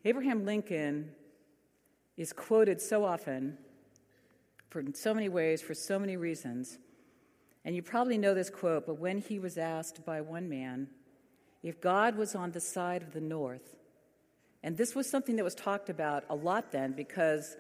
Abraham 0.04 0.44
Lincoln 0.44 1.10
is 2.18 2.32
quoted 2.32 2.80
so 2.80 3.04
often 3.04 3.56
for 4.68 4.82
so 4.92 5.14
many 5.14 5.28
ways 5.28 5.62
for 5.62 5.74
so 5.74 5.98
many 5.98 6.16
reasons. 6.16 6.78
And 7.64 7.74
you 7.74 7.82
probably 7.82 8.18
know 8.18 8.34
this 8.34 8.50
quote, 8.50 8.86
but 8.86 8.98
when 8.98 9.18
he 9.18 9.38
was 9.38 9.56
asked 9.56 10.04
by 10.04 10.20
one 10.20 10.48
man 10.48 10.88
if 11.62 11.80
God 11.80 12.16
was 12.16 12.34
on 12.34 12.52
the 12.52 12.60
side 12.60 13.02
of 13.02 13.12
the 13.12 13.20
North, 13.20 13.74
and 14.62 14.76
this 14.76 14.94
was 14.94 15.08
something 15.08 15.36
that 15.36 15.44
was 15.44 15.54
talked 15.54 15.88
about 15.88 16.24
a 16.28 16.34
lot 16.34 16.70
then 16.70 16.92
because 16.92 17.56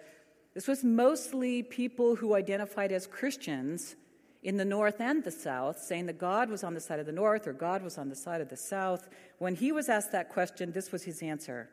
this 0.54 0.68
was 0.68 0.84
mostly 0.84 1.62
people 1.62 2.16
who 2.16 2.34
identified 2.34 2.92
as 2.92 3.06
Christians 3.06 3.96
in 4.42 4.56
the 4.56 4.64
north 4.64 5.00
and 5.00 5.24
the 5.24 5.30
south, 5.30 5.78
saying 5.78 6.06
that 6.06 6.18
God 6.18 6.48
was 6.50 6.62
on 6.62 6.74
the 6.74 6.80
side 6.80 7.00
of 7.00 7.06
the 7.06 7.12
north 7.12 7.46
or 7.46 7.52
God 7.52 7.82
was 7.82 7.98
on 7.98 8.08
the 8.08 8.16
side 8.16 8.40
of 8.40 8.48
the 8.48 8.56
south. 8.56 9.08
When 9.38 9.54
he 9.54 9.72
was 9.72 9.88
asked 9.88 10.12
that 10.12 10.28
question, 10.28 10.72
this 10.72 10.92
was 10.92 11.04
his 11.04 11.22
answer 11.22 11.68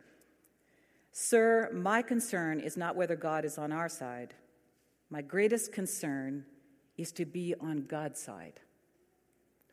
Sir, 1.12 1.70
my 1.72 2.02
concern 2.02 2.60
is 2.60 2.76
not 2.76 2.96
whether 2.96 3.16
God 3.16 3.46
is 3.46 3.60
on 3.60 3.72
our 3.72 3.88
side. 3.88 4.34
My 5.12 5.22
greatest 5.22 5.72
concern 5.72 6.46
is 6.98 7.12
to 7.14 7.26
be 7.26 7.54
on 7.60 7.86
God's 7.86 8.20
side, 8.20 8.60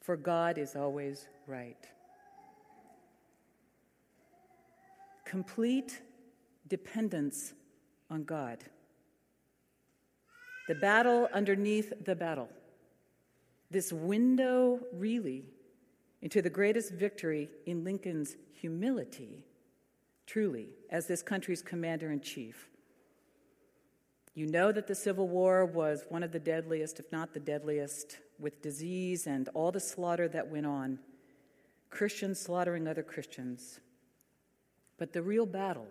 for 0.03 0.17
God 0.17 0.59
is 0.59 0.77
always 0.77 1.27
right. 1.47 1.89
Complete 5.25 6.03
dependence 6.69 7.55
on 8.11 8.25
God. 8.25 8.59
The 10.69 10.75
battle 10.75 11.29
underneath 11.33 11.93
the 12.05 12.15
battle 12.15 12.49
this 13.71 13.93
window, 13.93 14.81
really, 14.93 15.45
into 16.23 16.43
the 16.43 16.51
greatest 16.51 16.93
victory 16.93 17.51
in 17.67 17.85
Lincoln's 17.85 18.37
humility, 18.53 19.45
truly, 20.27 20.69
as 20.91 21.07
this 21.07 21.23
country's 21.23 21.63
commander 21.63 22.11
in 22.11 22.21
chief. 22.21 22.69
You 24.35 24.47
know 24.47 24.73
that 24.73 24.87
the 24.87 24.95
Civil 24.95 25.29
War 25.29 25.65
was 25.65 26.05
one 26.09 26.23
of 26.23 26.33
the 26.33 26.39
deadliest, 26.39 27.01
if 27.01 27.11
not 27.11 27.33
the 27.33 27.41
deadliest, 27.41 28.19
with 28.39 28.63
disease 28.63 29.27
and 29.27 29.49
all 29.55 29.71
the 29.71 29.81
slaughter 29.81 30.29
that 30.29 30.49
went 30.49 30.67
on, 30.67 30.99
Christians 31.91 32.41
slaughtering 32.41 32.87
other 32.87 33.03
Christians. 33.03 33.81
But 34.99 35.13
the 35.13 35.23
real 35.23 35.47
battle 35.47 35.89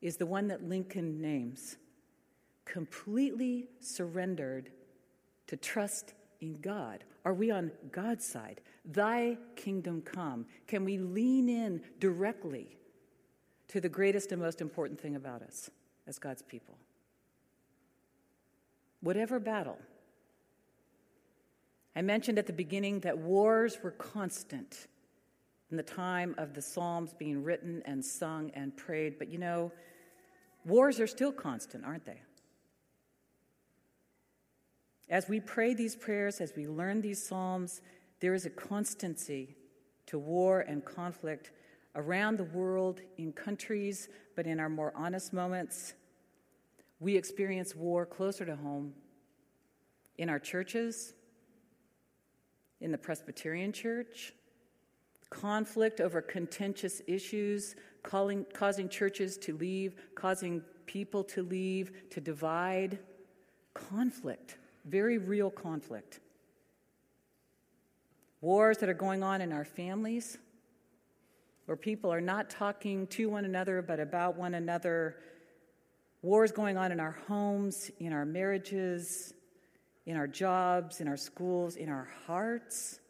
is 0.00 0.16
the 0.16 0.26
one 0.26 0.48
that 0.48 0.68
Lincoln 0.68 1.20
names 1.20 1.76
completely 2.64 3.68
surrendered 3.80 4.70
to 5.46 5.56
trust 5.56 6.14
in 6.44 6.60
God? 6.60 7.04
Are 7.24 7.34
we 7.34 7.50
on 7.50 7.72
God's 7.90 8.24
side? 8.24 8.60
Thy 8.84 9.38
kingdom 9.56 10.02
come. 10.02 10.46
Can 10.66 10.84
we 10.84 10.98
lean 10.98 11.48
in 11.48 11.82
directly 11.98 12.76
to 13.68 13.80
the 13.80 13.88
greatest 13.88 14.30
and 14.32 14.40
most 14.40 14.60
important 14.60 15.00
thing 15.00 15.16
about 15.16 15.42
us 15.42 15.70
as 16.06 16.18
God's 16.18 16.42
people? 16.42 16.76
Whatever 19.00 19.40
battle. 19.40 19.78
I 21.96 22.02
mentioned 22.02 22.38
at 22.38 22.46
the 22.46 22.52
beginning 22.52 23.00
that 23.00 23.16
wars 23.16 23.78
were 23.82 23.92
constant 23.92 24.88
in 25.70 25.76
the 25.76 25.82
time 25.82 26.34
of 26.38 26.54
the 26.54 26.62
Psalms 26.62 27.14
being 27.14 27.42
written 27.42 27.82
and 27.86 28.04
sung 28.04 28.50
and 28.54 28.76
prayed, 28.76 29.18
but 29.18 29.28
you 29.28 29.38
know, 29.38 29.72
wars 30.64 31.00
are 31.00 31.06
still 31.06 31.32
constant, 31.32 31.84
aren't 31.84 32.04
they? 32.04 32.20
As 35.10 35.28
we 35.28 35.40
pray 35.40 35.74
these 35.74 35.96
prayers, 35.96 36.40
as 36.40 36.54
we 36.56 36.66
learn 36.66 37.00
these 37.00 37.24
Psalms, 37.24 37.82
there 38.20 38.34
is 38.34 38.46
a 38.46 38.50
constancy 38.50 39.56
to 40.06 40.18
war 40.18 40.60
and 40.60 40.84
conflict 40.84 41.50
around 41.94 42.38
the 42.38 42.44
world, 42.44 43.00
in 43.18 43.32
countries, 43.32 44.08
but 44.34 44.46
in 44.46 44.58
our 44.58 44.68
more 44.68 44.92
honest 44.96 45.32
moments, 45.32 45.94
we 46.98 47.16
experience 47.16 47.74
war 47.76 48.04
closer 48.06 48.44
to 48.44 48.56
home 48.56 48.94
in 50.18 50.28
our 50.28 50.38
churches, 50.38 51.12
in 52.80 52.90
the 52.90 52.98
Presbyterian 52.98 53.72
Church, 53.72 54.32
conflict 55.30 56.00
over 56.00 56.20
contentious 56.20 57.00
issues, 57.06 57.76
calling, 58.02 58.44
causing 58.52 58.88
churches 58.88 59.36
to 59.38 59.56
leave, 59.56 59.94
causing 60.14 60.62
people 60.86 61.24
to 61.24 61.42
leave, 61.42 61.92
to 62.10 62.20
divide. 62.20 62.98
Conflict, 63.74 64.56
very 64.84 65.18
real 65.18 65.50
conflict. 65.50 66.20
Wars 68.40 68.78
that 68.78 68.88
are 68.88 68.94
going 68.94 69.22
on 69.22 69.40
in 69.40 69.52
our 69.52 69.64
families, 69.64 70.38
where 71.66 71.76
people 71.76 72.12
are 72.12 72.20
not 72.20 72.50
talking 72.50 73.06
to 73.06 73.30
one 73.30 73.44
another 73.44 73.80
but 73.80 74.00
about 74.00 74.36
one 74.36 74.54
another. 74.54 75.16
Wars 76.22 76.52
going 76.52 76.76
on 76.76 76.92
in 76.92 77.00
our 77.00 77.16
homes, 77.26 77.90
in 77.98 78.12
our 78.12 78.24
marriages, 78.24 79.34
in 80.06 80.16
our 80.16 80.26
jobs, 80.26 81.00
in 81.00 81.08
our 81.08 81.16
schools, 81.16 81.76
in 81.76 81.88
our 81.88 82.08
hearts. 82.26 83.00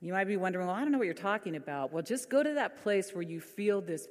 You 0.00 0.12
might 0.12 0.24
be 0.24 0.36
wondering, 0.36 0.66
well, 0.66 0.74
I 0.74 0.80
don't 0.80 0.90
know 0.90 0.98
what 0.98 1.04
you're 1.04 1.14
talking 1.14 1.54
about. 1.54 1.92
Well, 1.92 2.02
just 2.02 2.28
go 2.28 2.42
to 2.42 2.54
that 2.54 2.82
place 2.82 3.14
where 3.14 3.22
you 3.22 3.40
feel 3.40 3.80
this 3.80 4.08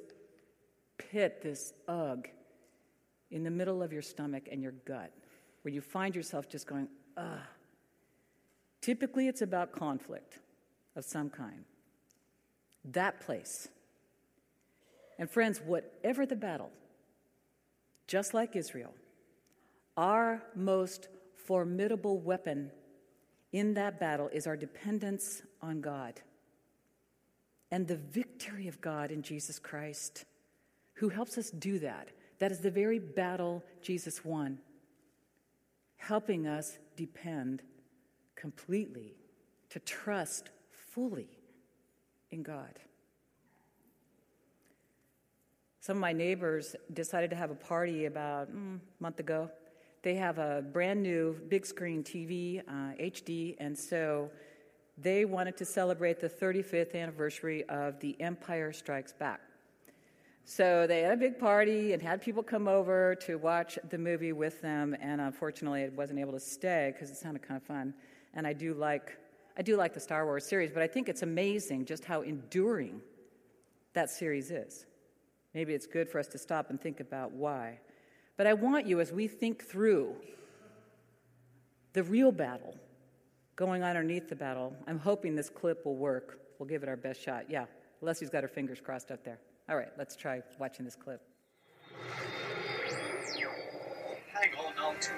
pit, 0.96 1.42
this 1.42 1.74
ugh, 1.86 2.28
in 3.30 3.42
the 3.42 3.50
middle 3.50 3.82
of 3.82 3.92
your 3.92 4.02
stomach 4.02 4.48
and 4.50 4.62
your 4.62 4.72
gut, 4.86 5.12
where 5.62 5.72
you 5.72 5.80
find 5.80 6.14
yourself 6.14 6.48
just 6.48 6.66
going, 6.66 6.88
ugh. 7.16 7.38
Typically, 8.80 9.28
it's 9.28 9.42
about 9.42 9.72
conflict 9.72 10.38
of 10.96 11.04
some 11.04 11.30
kind. 11.30 11.64
That 12.84 13.20
place. 13.20 13.68
And 15.18 15.30
friends, 15.30 15.60
whatever 15.64 16.26
the 16.26 16.36
battle, 16.36 16.70
just 18.08 18.34
like 18.34 18.56
Israel, 18.56 18.92
our 19.96 20.42
most 20.56 21.08
formidable 21.46 22.18
weapon 22.18 22.70
in 23.52 23.74
that 23.74 24.00
battle 24.00 24.28
is 24.32 24.46
our 24.46 24.56
dependence 24.56 25.42
on 25.60 25.80
God 25.80 26.20
and 27.70 27.86
the 27.86 27.96
victory 27.96 28.68
of 28.68 28.80
God 28.80 29.10
in 29.10 29.22
Jesus 29.22 29.58
Christ, 29.58 30.24
who 30.94 31.08
helps 31.08 31.38
us 31.38 31.50
do 31.50 31.78
that. 31.78 32.08
That 32.38 32.52
is 32.52 32.60
the 32.60 32.70
very 32.70 32.98
battle 32.98 33.62
Jesus 33.80 34.24
won, 34.24 34.58
helping 36.02 36.46
us 36.46 36.78
depend 36.96 37.62
completely, 38.34 39.14
to 39.70 39.78
trust 39.80 40.50
fully 40.70 41.28
in 42.30 42.42
God. 42.42 42.78
Some 45.80 45.96
of 45.96 46.00
my 46.00 46.12
neighbors 46.12 46.76
decided 46.92 47.30
to 47.30 47.36
have 47.36 47.50
a 47.50 47.54
party 47.54 48.06
about 48.06 48.50
mm, 48.50 48.76
a 48.76 49.02
month 49.02 49.20
ago 49.20 49.50
they 50.02 50.16
have 50.16 50.38
a 50.38 50.64
brand 50.72 51.00
new 51.00 51.40
big 51.48 51.64
screen 51.64 52.02
TV, 52.02 52.60
uh, 52.60 52.94
HD, 53.00 53.54
and 53.60 53.78
so 53.78 54.30
they 54.98 55.24
wanted 55.24 55.56
to 55.58 55.64
celebrate 55.64 56.18
the 56.18 56.28
35th 56.28 56.96
anniversary 56.96 57.62
of 57.68 58.00
The 58.00 58.20
Empire 58.20 58.72
Strikes 58.72 59.12
Back. 59.12 59.40
So 60.44 60.86
they 60.86 61.02
had 61.02 61.12
a 61.12 61.16
big 61.16 61.38
party 61.38 61.92
and 61.92 62.02
had 62.02 62.20
people 62.20 62.42
come 62.42 62.66
over 62.66 63.14
to 63.26 63.36
watch 63.36 63.78
the 63.90 63.98
movie 63.98 64.32
with 64.32 64.60
them, 64.60 64.96
and 65.00 65.20
unfortunately, 65.20 65.84
I 65.84 65.88
wasn't 65.90 66.18
able 66.18 66.32
to 66.32 66.40
stay 66.40 66.92
because 66.92 67.10
it 67.10 67.16
sounded 67.16 67.42
kind 67.42 67.56
of 67.56 67.62
fun. 67.62 67.94
And 68.34 68.46
I 68.46 68.52
do 68.52 68.74
like 68.74 69.18
I 69.56 69.62
do 69.62 69.76
like 69.76 69.92
the 69.92 70.00
Star 70.00 70.24
Wars 70.24 70.46
series, 70.46 70.72
but 70.72 70.82
I 70.82 70.86
think 70.86 71.08
it's 71.08 71.22
amazing 71.22 71.84
just 71.84 72.04
how 72.04 72.22
enduring 72.22 73.02
that 73.92 74.10
series 74.10 74.50
is. 74.50 74.86
Maybe 75.54 75.74
it's 75.74 75.86
good 75.86 76.08
for 76.08 76.18
us 76.18 76.26
to 76.28 76.38
stop 76.38 76.70
and 76.70 76.80
think 76.80 77.00
about 77.00 77.32
why. 77.32 77.78
But 78.38 78.46
I 78.46 78.54
want 78.54 78.86
you, 78.86 79.00
as 79.00 79.12
we 79.12 79.28
think 79.28 79.62
through 79.62 80.14
the 81.92 82.02
real 82.02 82.32
battle 82.32 82.74
going 83.56 83.82
on 83.82 83.90
underneath 83.90 84.30
the 84.30 84.36
battle, 84.36 84.74
I'm 84.86 84.98
hoping 84.98 85.34
this 85.36 85.50
clip 85.50 85.84
will 85.84 85.96
work. 85.96 86.40
We'll 86.58 86.68
give 86.68 86.82
it 86.82 86.88
our 86.88 86.96
best 86.96 87.20
shot. 87.20 87.50
Yeah, 87.50 87.66
Leslie's 88.00 88.30
got 88.30 88.42
her 88.42 88.48
fingers 88.48 88.80
crossed 88.80 89.10
up 89.10 89.22
there. 89.22 89.38
All 89.72 89.78
right, 89.78 89.88
let's 89.96 90.16
try 90.16 90.42
watching 90.58 90.84
this 90.84 90.96
clip. 90.96 91.22
Hang 94.34 94.50
on 94.58 94.74
don't 94.76 95.10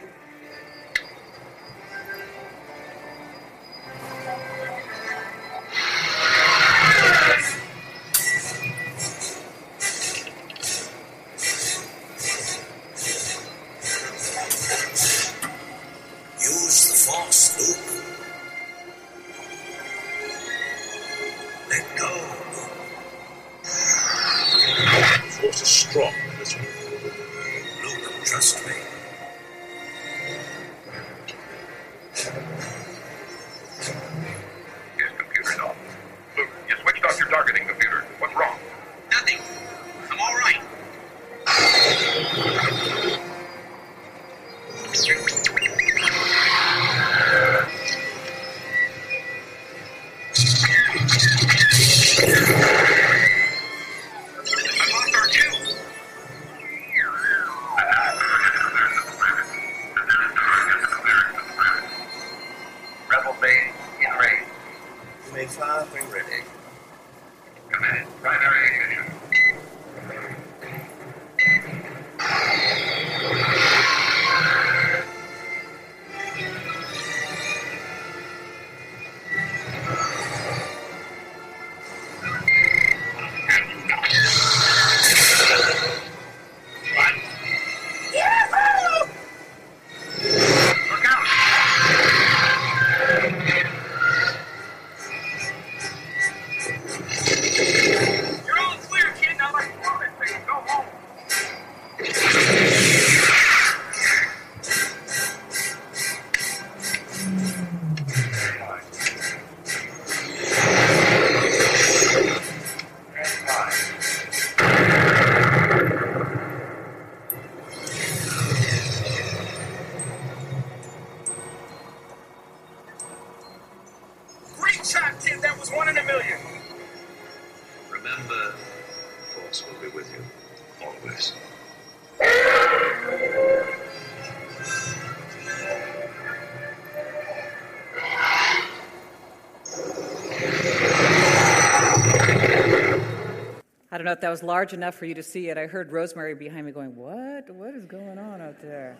if 144.15 144.21
that 144.21 144.31
was 144.31 144.43
large 144.43 144.73
enough 144.73 144.95
for 144.95 145.05
you 145.05 145.15
to 145.15 145.23
see 145.23 145.49
it. 145.49 145.59
I 145.59 145.67
heard 145.67 145.93
Rosemary 145.93 146.35
behind 146.35 146.67
me 146.67 146.73
going, 146.73 146.97
What? 146.97 147.51
What 147.51 147.75
is 147.75 147.85
going 147.85 148.19
on 148.19 148.41
out 148.41 148.61
there? 148.63 148.97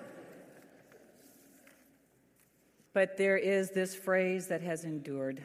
But 2.93 3.17
there 3.17 3.37
is 3.37 3.71
this 3.71 3.95
phrase 3.95 4.47
that 4.49 4.61
has 4.61 4.85
endured 4.85 5.43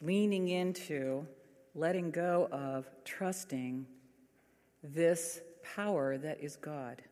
leaning 0.00 0.48
into, 0.48 1.26
letting 1.74 2.10
go 2.10 2.48
of, 2.52 2.86
trusting 3.04 3.86
this 4.82 5.40
power 5.74 6.18
that 6.18 6.40
is 6.40 6.56
God. 6.56 7.02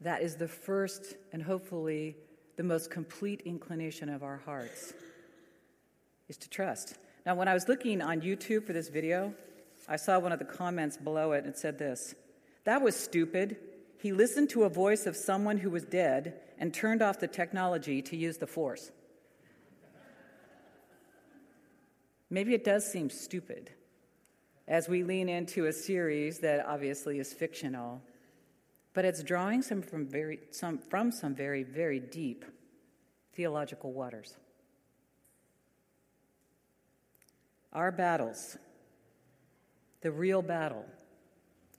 That 0.00 0.22
is 0.22 0.34
the 0.36 0.48
first 0.48 1.16
and 1.32 1.42
hopefully 1.42 2.16
the 2.56 2.64
most 2.64 2.90
complete 2.90 3.42
inclination 3.42 4.08
of 4.08 4.22
our 4.22 4.38
hearts 4.38 4.92
is 6.28 6.36
to 6.38 6.50
trust. 6.50 6.96
Now, 7.24 7.34
when 7.36 7.46
I 7.48 7.54
was 7.54 7.68
looking 7.68 8.02
on 8.02 8.20
YouTube 8.20 8.66
for 8.66 8.72
this 8.72 8.88
video, 8.88 9.32
I 9.88 9.96
saw 9.96 10.18
one 10.18 10.32
of 10.32 10.38
the 10.38 10.44
comments 10.44 10.96
below 10.96 11.32
it 11.32 11.44
and 11.44 11.48
it 11.54 11.58
said 11.58 11.78
this 11.78 12.14
That 12.64 12.82
was 12.82 12.96
stupid. 12.96 13.56
He 13.98 14.12
listened 14.12 14.50
to 14.50 14.64
a 14.64 14.68
voice 14.68 15.06
of 15.06 15.14
someone 15.14 15.58
who 15.58 15.70
was 15.70 15.84
dead 15.84 16.34
and 16.58 16.74
turned 16.74 17.02
off 17.02 17.20
the 17.20 17.28
technology 17.28 18.02
to 18.02 18.16
use 18.16 18.38
the 18.38 18.48
force. 18.48 18.90
Maybe 22.28 22.54
it 22.54 22.64
does 22.64 22.90
seem 22.90 23.10
stupid 23.10 23.70
as 24.66 24.88
we 24.88 25.04
lean 25.04 25.28
into 25.28 25.66
a 25.66 25.72
series 25.72 26.38
that 26.40 26.64
obviously 26.66 27.18
is 27.18 27.32
fictional, 27.32 28.00
but 28.94 29.04
it's 29.04 29.22
drawing 29.22 29.62
some 29.62 29.82
from, 29.82 30.06
very, 30.06 30.40
some, 30.50 30.78
from 30.78 31.12
some 31.12 31.34
very, 31.34 31.62
very 31.62 32.00
deep 32.00 32.44
theological 33.34 33.92
waters. 33.92 34.36
Our 37.72 37.90
battles, 37.90 38.58
the 40.02 40.10
real 40.10 40.42
battle, 40.42 40.84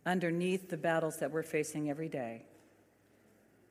underneath 0.06 0.69
the 0.69 0.77
battles 0.77 1.17
that 1.17 1.32
we're 1.32 1.43
facing 1.43 1.89
every 1.89 2.10
day, 2.10 2.43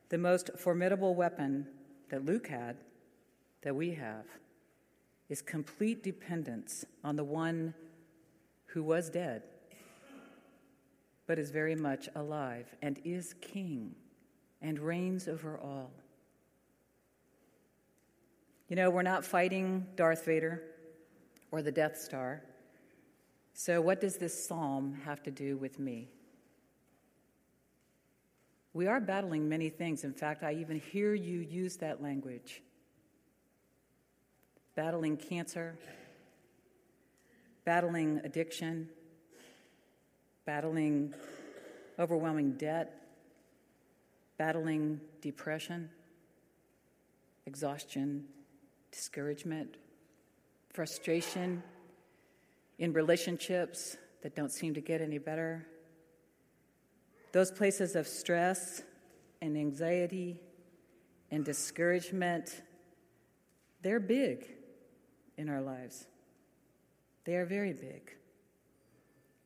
the 0.09 0.19
most 0.19 0.51
formidable 0.57 1.15
weapon 1.15 1.67
that 2.11 2.25
Luke 2.25 2.47
had, 2.47 2.77
that 3.63 3.75
we 3.75 3.93
have, 3.95 4.27
is 5.29 5.43
complete 5.43 6.03
dependence 6.03 6.85
on 7.03 7.17
the 7.17 7.25
one 7.25 7.75
who 8.67 8.83
was 8.83 9.11
dead, 9.11 9.43
but 11.27 11.39
is 11.39 11.51
very 11.51 11.75
much 11.75 12.09
alive 12.15 12.67
and 12.83 13.01
is 13.05 13.35
king 13.41 13.95
and 14.61 14.79
reigns 14.79 15.27
over 15.27 15.59
all. 15.59 15.91
You 18.69 18.77
know, 18.77 18.91
we're 18.91 19.03
not 19.03 19.25
fighting 19.25 19.87
Darth 19.97 20.25
Vader 20.25 20.63
or 21.53 21.63
the 21.63 21.71
Death 21.71 21.97
Star. 21.97 22.43
So, 23.55 23.81
what 23.81 24.01
does 24.01 24.17
this 24.17 24.47
psalm 24.47 24.99
have 25.05 25.23
to 25.23 25.31
do 25.31 25.57
with 25.57 25.79
me? 25.79 26.09
We 28.73 28.87
are 28.87 29.01
battling 29.01 29.49
many 29.49 29.69
things. 29.69 30.03
In 30.03 30.15
fact, 30.15 30.43
I 30.43 30.55
even 30.55 30.81
hear 30.81 31.15
you 31.15 31.39
use 31.39 31.77
that 31.77 32.03
language 32.03 32.63
battling 34.75 35.19
cancer, 35.19 35.77
battling 37.67 38.23
addiction, 38.25 38.89
battling 40.47 41.13
overwhelming 41.99 42.53
debt, 42.53 42.99
battling 44.39 44.99
depression, 45.21 45.91
exhaustion, 47.45 48.25
discouragement, 48.91 49.77
frustration 50.73 51.63
in 52.79 52.93
relationships 52.93 53.97
that 54.23 54.35
don't 54.35 54.51
seem 54.51 54.75
to 54.75 54.81
get 54.81 55.01
any 55.01 55.19
better. 55.19 55.67
Those 57.33 57.51
places 57.51 57.97
of 57.97 58.07
stress 58.07 58.83
and 59.41 59.57
anxiety 59.57 60.41
and 61.31 61.45
discouragement, 61.45 62.63
they're 63.83 64.01
big 64.01 64.47
in 65.37 65.49
our 65.49 65.61
lives. 65.61 66.07
They 67.25 67.37
are 67.37 67.47
very 67.47 67.73
big. 67.73 68.17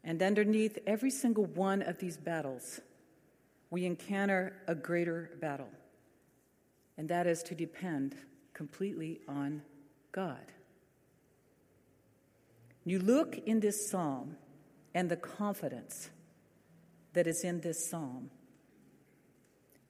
And 0.04 0.22
underneath 0.22 0.78
every 0.86 1.10
single 1.10 1.46
one 1.46 1.82
of 1.82 1.98
these 1.98 2.16
battles, 2.16 2.80
we 3.70 3.84
encounter 3.84 4.54
a 4.68 4.74
greater 4.74 5.30
battle, 5.40 5.68
and 6.96 7.08
that 7.08 7.26
is 7.26 7.42
to 7.44 7.54
depend 7.54 8.16
completely 8.54 9.20
on 9.26 9.62
God. 10.12 10.52
You 12.86 13.00
look 13.00 13.36
in 13.46 13.58
this 13.58 13.90
psalm 13.90 14.36
and 14.94 15.10
the 15.10 15.16
confidence 15.16 16.08
that 17.14 17.26
is 17.26 17.42
in 17.42 17.60
this 17.60 17.90
psalm. 17.90 18.30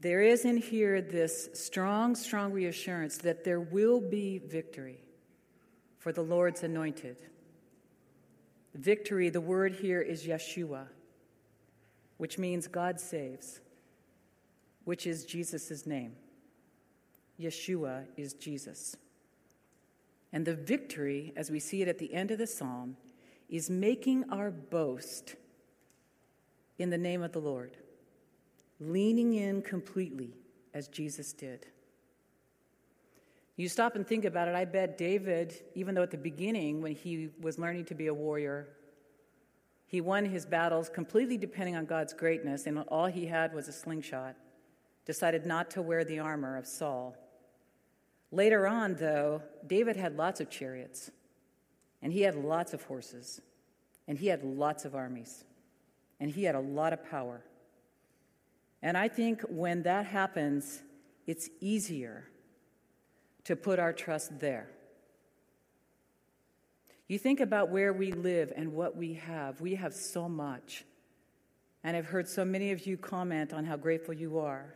There 0.01 0.23
is 0.23 0.47
in 0.47 0.57
here 0.57 1.03
this 1.03 1.51
strong, 1.53 2.15
strong 2.15 2.53
reassurance 2.53 3.19
that 3.19 3.45
there 3.45 3.61
will 3.61 4.01
be 4.01 4.39
victory 4.39 5.05
for 5.99 6.11
the 6.11 6.23
Lord's 6.23 6.63
anointed. 6.63 7.19
Victory, 8.75 9.29
the 9.29 9.43
word 9.43 9.75
here 9.75 10.01
is 10.01 10.27
Yeshua, 10.27 10.87
which 12.17 12.39
means 12.39 12.67
God 12.67 12.99
saves, 12.99 13.61
which 14.85 15.07
is 15.07 15.27
Jesus' 15.27 15.87
name. 15.87 16.17
Yeshua 17.39 18.07
is 18.17 18.33
Jesus. 18.33 18.97
And 20.37 20.45
the 20.45 20.55
victory, 20.55 21.33
as 21.35 21.51
we 21.51 21.59
see 21.59 21.81
it 21.81 21.89
at 21.89 21.97
the 21.97 22.13
end 22.13 22.31
of 22.31 22.37
the 22.37 22.47
psalm, 22.47 22.99
is 23.49 23.71
making 23.71 24.31
our 24.31 24.51
boast 24.51 25.35
in 26.79 26.91
the 26.91 26.99
name 26.99 27.23
of 27.23 27.33
the 27.33 27.39
Lord, 27.39 27.79
leaning 28.79 29.33
in 29.33 29.63
completely 29.63 30.35
as 30.75 30.89
Jesus 30.89 31.33
did. 31.33 31.69
You 33.57 33.71
stop 33.71 33.97
and 33.97 34.07
think 34.07 34.27
about 34.27 34.47
it. 34.47 34.55
I 34.55 34.67
bet 34.67 34.99
David, 34.99 35.55
even 35.75 35.95
though 35.95 36.03
at 36.03 36.11
the 36.11 36.19
beginning, 36.19 36.83
when 36.83 36.95
he 36.95 37.31
was 37.41 37.59
learning 37.59 37.87
to 37.87 37.95
be 37.95 38.09
a 38.09 38.13
warrior, 38.15 38.69
he 39.87 40.03
won 40.03 40.27
his 40.27 40.45
battles 40.45 40.91
completely 40.91 41.39
depending 41.39 41.77
on 41.77 41.87
God's 41.87 42.13
greatness, 42.13 42.67
and 42.67 42.81
all 42.89 43.07
he 43.07 43.25
had 43.25 43.55
was 43.55 43.69
a 43.69 43.73
slingshot, 43.73 44.37
decided 45.07 45.47
not 45.47 45.71
to 45.71 45.81
wear 45.81 46.05
the 46.05 46.19
armor 46.19 46.59
of 46.59 46.67
Saul. 46.67 47.17
Later 48.37 48.67
on, 48.67 48.97
though, 48.97 49.41
David 49.67 49.97
had 49.97 50.19
lots 50.19 50.43
of 50.43 50.51
chariots, 50.51 51.11
and 52.03 52.13
he 52.13 52.21
had 52.21 52.35
lots 52.35 52.75
of 52.75 52.83
horses, 52.83 53.41
and 54.07 54.19
he 54.19 54.27
had 54.27 54.45
lots 54.45 54.85
of 54.85 54.95
armies, 54.95 55.47
and 56.21 56.31
he 56.31 56.45
had 56.45 56.55
a 56.55 56.61
lot 56.61 56.93
of 56.93 57.03
power. 57.09 57.43
And 58.83 58.95
I 58.99 59.09
think 59.09 59.41
when 59.49 59.85
that 59.85 60.05
happens, 60.05 60.83
it's 61.27 61.49
easier 61.63 62.29
to 63.45 63.57
put 63.57 63.79
our 63.79 63.95
trust 63.95 64.39
there. 64.39 64.69
You 67.09 67.19
think 67.19 67.41
about 67.41 67.71
where 67.71 67.95
we 67.95 68.13
live 68.13 68.53
and 68.55 68.75
what 68.75 68.99
we 68.99 69.15
have. 69.15 69.63
We 69.63 69.77
have 69.77 69.95
so 69.95 70.29
much. 70.29 70.85
And 71.83 71.97
I've 71.97 72.05
heard 72.05 72.29
so 72.29 72.45
many 72.45 72.71
of 72.73 72.87
you 72.87 72.99
comment 72.99 73.55
on 73.55 73.65
how 73.65 73.79
grateful 73.79 74.13
you 74.13 74.41
are 74.41 74.75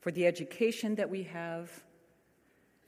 for 0.00 0.10
the 0.10 0.26
education 0.26 0.94
that 0.94 1.10
we 1.10 1.24
have, 1.24 1.70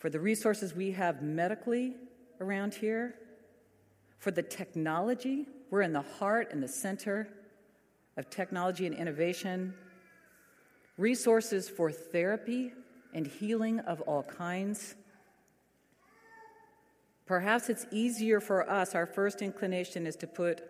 for 0.05 0.11
the 0.11 0.21
resources 0.21 0.75
we 0.75 0.91
have 0.91 1.23
medically 1.23 1.95
around 2.39 2.75
here, 2.75 3.15
for 4.19 4.31
the 4.31 4.43
technology. 4.43 5.47
We're 5.71 5.81
in 5.81 5.95
the 5.95 6.03
heart 6.03 6.49
and 6.53 6.63
the 6.63 6.69
center 6.69 7.27
of 8.19 8.29
technology 8.29 8.85
and 8.85 8.95
innovation, 8.95 9.73
resources 10.99 11.71
for 11.71 11.91
therapy 11.91 12.75
and 13.15 13.27
healing 13.27 13.81
of 13.81 14.03
all 14.03 14.25
kinds. 14.25 14.95
Perhaps 17.25 17.71
it's 17.71 17.87
easier 17.91 18.41
for 18.41 18.69
us, 18.69 18.95
our 18.95 19.07
first 19.07 19.41
inclination 19.41 20.07
is 20.07 20.17
to 20.17 20.27
put 20.27 20.61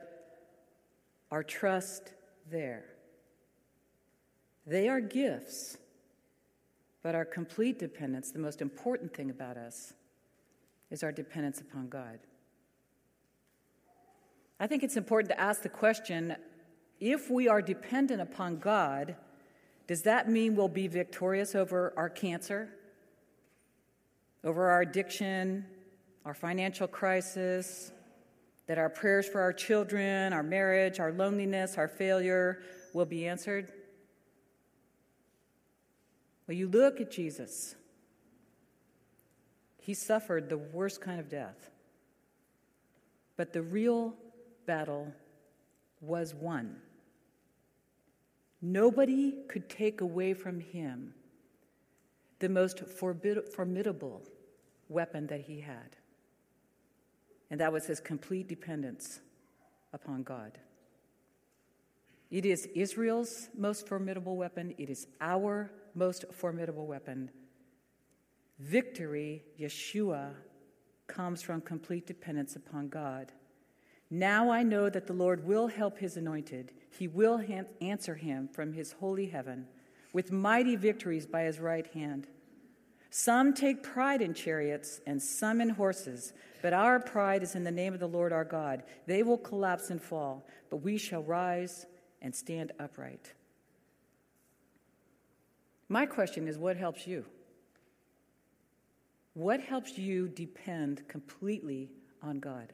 our 1.33 1.42
trust 1.42 2.12
there. 2.53 2.85
They 4.64 4.88
are 4.88 5.01
gifts, 5.01 5.77
but 7.05 7.14
our 7.14 7.27
complete 7.27 7.79
dependence, 7.79 8.33
the 8.33 8.38
most 8.38 8.62
important 8.62 9.14
thing 9.14 9.29
about 9.29 9.59
us, 9.59 9.93
is 10.90 11.05
our 11.05 11.12
dependence 11.12 11.61
upon 11.61 11.87
God. 11.88 12.19
I 14.59 14.67
think 14.67 14.83
it's 14.83 14.97
important 14.97 15.29
to 15.29 15.38
ask 15.38 15.61
the 15.62 15.69
question 15.69 16.35
if 17.01 17.31
we 17.31 17.47
are 17.47 17.61
dependent 17.61 18.23
upon 18.23 18.57
God, 18.57 19.17
does 19.87 20.03
that 20.03 20.31
mean 20.31 20.57
we'll 20.57 20.67
be 20.67 20.88
victorious 20.88 21.55
over 21.55 21.93
our 21.95 22.09
cancer, 22.09 22.71
over 24.43 24.71
our 24.71 24.81
addiction, 24.81 25.67
our 26.25 26.33
financial 26.33 26.88
crisis, 26.88 27.93
that 28.67 28.79
our 28.79 28.88
prayers 28.88 29.29
for 29.29 29.43
our 29.43 29.53
children, 29.53 30.33
our 30.33 30.43
marriage, 30.43 31.01
our 31.01 31.12
loneliness, 31.12 31.77
our 31.77 31.88
failure 31.88 32.62
will 32.95 33.05
be 33.05 33.29
answered? 33.29 33.73
Well, 36.46 36.57
you 36.57 36.68
look 36.68 37.00
at 37.00 37.11
Jesus. 37.11 37.74
He 39.78 39.94
suffered 39.94 40.48
the 40.48 40.59
worst 40.59 41.00
kind 41.00 41.20
of 41.20 41.28
death. 41.28 41.70
But 43.37 43.52
the 43.52 43.62
real 43.62 44.14
battle 44.66 45.12
was 46.00 46.35
won. 46.35 46.76
Nobody 48.62 49.35
could 49.48 49.68
take 49.68 50.00
away 50.00 50.35
from 50.35 50.61
him 50.61 51.14
the 52.38 52.48
most 52.48 52.80
formidable 52.80 54.22
weapon 54.88 55.26
that 55.26 55.42
he 55.42 55.61
had. 55.61 55.96
and 57.50 57.61
that 57.61 57.72
was 57.72 57.87
his 57.87 58.00
complete 58.00 58.48
dependence 58.48 59.20
upon 59.92 60.22
God. 60.22 60.59
It 62.35 62.44
is 62.44 62.66
Israel's 62.75 63.49
most 63.57 63.87
formidable 63.87 64.37
weapon, 64.37 64.75
it 64.77 64.90
is 64.90 65.07
our 65.20 65.70
most 65.94 66.25
formidable 66.33 66.85
weapon. 66.85 67.31
Victory, 68.59 69.44
Yeshua, 69.57 70.33
comes 71.07 71.42
from 71.42 71.61
complete 71.61 72.09
dependence 72.09 72.57
upon 72.57 72.88
God. 72.88 73.31
Now 74.11 74.51
I 74.51 74.64
know 74.64 74.90
that 74.90 75.07
the 75.07 75.12
Lord 75.12 75.47
will 75.47 75.68
help 75.68 75.99
his 75.99 76.16
anointed. 76.16 76.73
He 76.90 77.07
will 77.07 77.40
answer 77.81 78.16
him 78.16 78.49
from 78.49 78.73
his 78.73 78.90
holy 78.90 79.27
heaven 79.27 79.68
with 80.12 80.33
mighty 80.33 80.75
victories 80.75 81.27
by 81.27 81.42
his 81.42 81.61
right 81.61 81.87
hand. 81.94 82.27
Some 83.11 83.55
take 83.55 83.85
pride 83.85 84.20
in 84.20 84.35
chariots 84.35 85.01
and 85.07 85.23
some 85.23 85.61
in 85.61 85.68
horses, 85.68 86.33
but 86.62 86.73
our 86.73 86.99
pride 86.99 87.44
is 87.44 87.55
in 87.55 87.62
the 87.62 87.70
name 87.70 87.94
of 87.94 88.01
the 88.01 88.09
Lord 88.09 88.33
our 88.33 88.44
God. 88.44 88.83
They 89.07 89.23
will 89.23 89.38
collapse 89.38 89.90
and 89.90 90.03
fall, 90.03 90.49
but 90.68 90.79
we 90.79 90.99
shall 90.99 91.23
rise 91.23 91.87
and 92.24 92.34
stand 92.34 92.72
upright. 92.80 93.34
My 95.88 96.06
question 96.06 96.48
is 96.48 96.58
what 96.58 96.76
helps 96.76 97.06
you? 97.06 97.26
What 99.34 99.60
helps 99.60 99.98
you 99.98 100.28
depend 100.28 101.06
completely 101.06 101.90
on 102.22 102.40
God? 102.40 102.72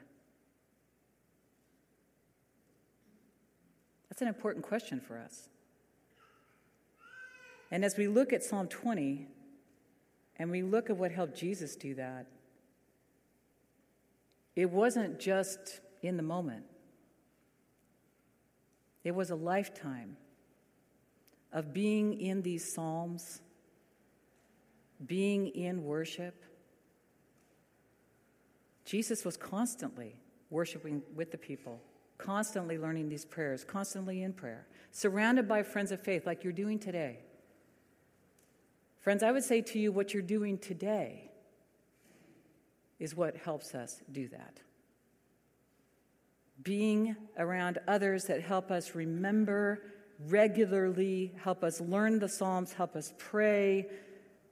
That's 4.08 4.22
an 4.22 4.28
important 4.28 4.64
question 4.64 5.00
for 5.00 5.18
us. 5.18 5.48
And 7.72 7.84
as 7.84 7.96
we 7.96 8.06
look 8.06 8.32
at 8.32 8.42
Psalm 8.42 8.68
20 8.68 9.26
and 10.36 10.50
we 10.50 10.62
look 10.62 10.90
at 10.90 10.96
what 10.96 11.10
helped 11.10 11.36
Jesus 11.36 11.74
do 11.74 11.94
that, 11.96 12.26
it 14.54 14.70
wasn't 14.70 15.18
just 15.18 15.80
in 16.02 16.16
the 16.16 16.22
moment, 16.22 16.64
it 19.04 19.14
was 19.14 19.30
a 19.30 19.36
lifetime 19.36 20.16
of 21.52 21.72
being 21.72 22.20
in 22.20 22.42
these 22.42 22.72
Psalms, 22.74 23.40
being 25.04 25.48
in 25.48 25.84
worship. 25.84 26.44
Jesus 28.84 29.24
was 29.24 29.36
constantly 29.36 30.16
worshiping 30.50 31.02
with 31.14 31.30
the 31.32 31.38
people 31.38 31.80
constantly 32.20 32.78
learning 32.78 33.08
these 33.08 33.24
prayers, 33.24 33.64
constantly 33.64 34.22
in 34.22 34.32
prayer, 34.32 34.66
surrounded 34.92 35.48
by 35.48 35.62
friends 35.62 35.92
of 35.92 36.00
faith 36.00 36.26
like 36.26 36.44
you're 36.44 36.52
doing 36.52 36.78
today. 36.78 37.18
Friends, 39.00 39.22
I 39.22 39.32
would 39.32 39.44
say 39.44 39.62
to 39.62 39.78
you, 39.78 39.92
what 39.92 40.12
you're 40.12 40.22
doing 40.22 40.58
today 40.58 41.30
is 42.98 43.14
what 43.14 43.36
helps 43.36 43.74
us 43.74 44.02
do 44.12 44.28
that. 44.28 44.60
Being 46.62 47.16
around 47.38 47.78
others 47.88 48.24
that 48.24 48.42
help 48.42 48.70
us 48.70 48.94
remember 48.94 49.82
regularly, 50.28 51.32
help 51.42 51.64
us 51.64 51.80
learn 51.80 52.18
the 52.18 52.28
Psalms, 52.28 52.72
help 52.72 52.96
us 52.96 53.14
pray, 53.18 53.86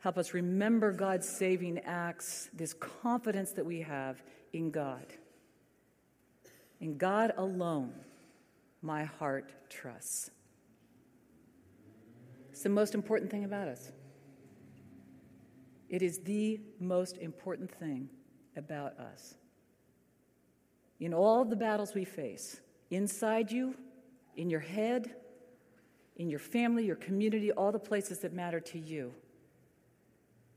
help 0.01 0.17
us 0.17 0.33
remember 0.33 0.93
God's 0.93 1.29
saving 1.29 1.81
acts, 1.81 2.49
this 2.55 2.73
confidence 2.73 3.53
that 3.53 3.67
we 3.67 3.81
have 3.81 4.23
in 4.53 4.71
God. 4.71 5.07
In 6.81 6.97
God 6.97 7.33
alone, 7.37 7.93
my 8.81 9.05
heart 9.05 9.53
trusts. 9.69 10.31
It's 12.51 12.63
the 12.63 12.69
most 12.69 12.95
important 12.95 13.31
thing 13.31 13.45
about 13.45 13.69
us. 13.69 13.93
It 15.89 16.03
is 16.03 16.19
the 16.21 16.61
most 16.81 17.17
important 17.19 17.71
thing 17.75 18.09
about 18.57 18.99
us. 18.99 19.35
In 21.01 21.15
all 21.15 21.45
the 21.45 21.57
battles 21.57 21.95
we 21.95 22.05
face, 22.05 22.61
inside 22.91 23.53
you, 23.53 23.75
in 24.37 24.51
your 24.51 24.61
head, 24.61 25.15
in 26.17 26.29
your 26.29 26.41
family, 26.41 26.85
your 26.85 26.97
community, 26.97 27.53
all 27.53 27.71
the 27.71 27.79
places 27.79 28.19
that 28.21 28.33
matter 28.33 28.61
to 28.61 28.79
you, 28.79 29.15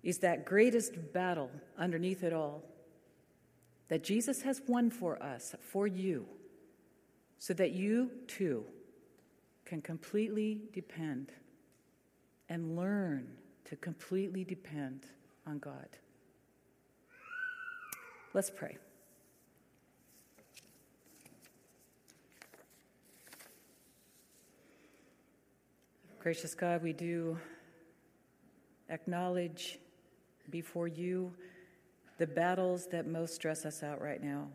is 0.03 0.19
that 0.19 0.45
greatest 0.45 1.13
battle 1.13 1.51
underneath 1.77 2.23
it 2.23 2.33
all 2.33 2.63
that 3.87 4.03
Jesus 4.03 4.41
has 4.43 4.61
won 4.67 4.89
for 4.89 5.21
us, 5.21 5.53
for 5.59 5.85
you, 5.85 6.25
so 7.37 7.53
that 7.53 7.71
you 7.71 8.09
too 8.25 8.63
can 9.65 9.81
completely 9.81 10.61
depend 10.73 11.31
and 12.47 12.75
learn 12.75 13.27
to 13.65 13.75
completely 13.75 14.43
depend 14.43 15.05
on 15.45 15.59
God. 15.59 15.87
Let's 18.33 18.49
pray. 18.49 18.77
Gracious 26.21 26.53
God, 26.53 26.83
we 26.83 26.93
do 26.93 27.39
acknowledge 28.91 29.79
before 30.51 30.87
you 30.87 31.33
the 32.19 32.27
battles 32.27 32.85
that 32.91 33.07
most 33.07 33.33
stress 33.33 33.65
us 33.65 33.81
out 33.81 33.99
right 33.99 34.21
now, 34.21 34.47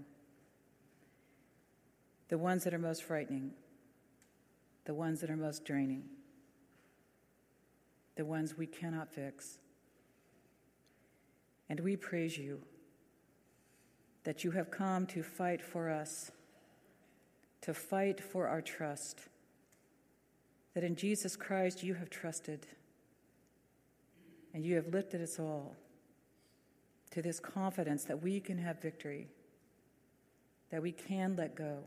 the 2.28 2.38
ones 2.38 2.62
that 2.62 2.72
are 2.72 2.78
most 2.78 3.02
frightening, 3.02 3.50
the 4.84 4.94
ones 4.94 5.20
that 5.20 5.28
are 5.28 5.36
most 5.36 5.64
draining, 5.64 6.04
the 8.14 8.24
ones 8.24 8.56
we 8.56 8.68
cannot 8.68 9.12
fix. 9.12 9.58
And 11.68 11.80
we 11.80 11.96
praise 11.96 12.38
you 12.38 12.60
that 14.22 14.44
you 14.44 14.52
have 14.52 14.70
come 14.70 15.04
to 15.06 15.24
fight 15.24 15.60
for 15.60 15.90
us, 15.90 16.30
to 17.62 17.74
fight 17.74 18.20
for 18.20 18.46
our 18.46 18.62
trust, 18.62 19.22
that 20.76 20.84
in 20.84 20.94
Jesus 20.94 21.36
Christ 21.36 21.82
you 21.82 21.94
have 21.94 22.10
trusted 22.10 22.66
and 24.52 24.62
you 24.62 24.76
have 24.76 24.88
lifted 24.88 25.22
us 25.22 25.40
all 25.40 25.74
to 27.12 27.22
this 27.22 27.40
confidence 27.40 28.04
that 28.04 28.22
we 28.22 28.40
can 28.40 28.58
have 28.58 28.82
victory, 28.82 29.26
that 30.70 30.82
we 30.82 30.92
can 30.92 31.34
let 31.34 31.56
go 31.56 31.78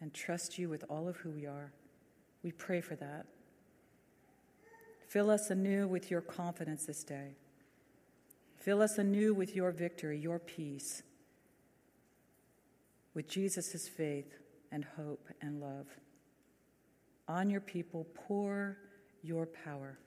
and 0.00 0.12
trust 0.12 0.58
you 0.58 0.68
with 0.68 0.82
all 0.90 1.06
of 1.06 1.18
who 1.18 1.30
we 1.30 1.46
are. 1.46 1.70
We 2.42 2.50
pray 2.50 2.80
for 2.80 2.96
that. 2.96 3.26
Fill 5.06 5.30
us 5.30 5.48
anew 5.48 5.86
with 5.86 6.10
your 6.10 6.20
confidence 6.20 6.84
this 6.84 7.04
day. 7.04 7.36
Fill 8.56 8.82
us 8.82 8.98
anew 8.98 9.34
with 9.34 9.54
your 9.54 9.70
victory, 9.70 10.18
your 10.18 10.40
peace, 10.40 11.04
with 13.14 13.28
Jesus' 13.28 13.86
faith 13.86 14.34
and 14.72 14.84
hope 14.96 15.28
and 15.40 15.60
love. 15.60 15.86
On 17.28 17.50
your 17.50 17.60
people, 17.60 18.06
pour 18.14 18.78
your 19.22 19.46
power. 19.46 19.98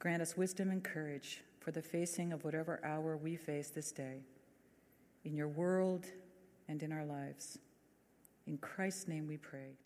Grant 0.00 0.20
us 0.20 0.36
wisdom 0.36 0.70
and 0.70 0.82
courage 0.82 1.42
for 1.60 1.70
the 1.70 1.80
facing 1.80 2.32
of 2.32 2.44
whatever 2.44 2.80
hour 2.84 3.16
we 3.16 3.36
face 3.36 3.70
this 3.70 3.92
day, 3.92 4.18
in 5.24 5.34
your 5.34 5.48
world 5.48 6.06
and 6.68 6.82
in 6.82 6.92
our 6.92 7.04
lives. 7.04 7.58
In 8.46 8.58
Christ's 8.58 9.08
name 9.08 9.26
we 9.26 9.36
pray. 9.36 9.78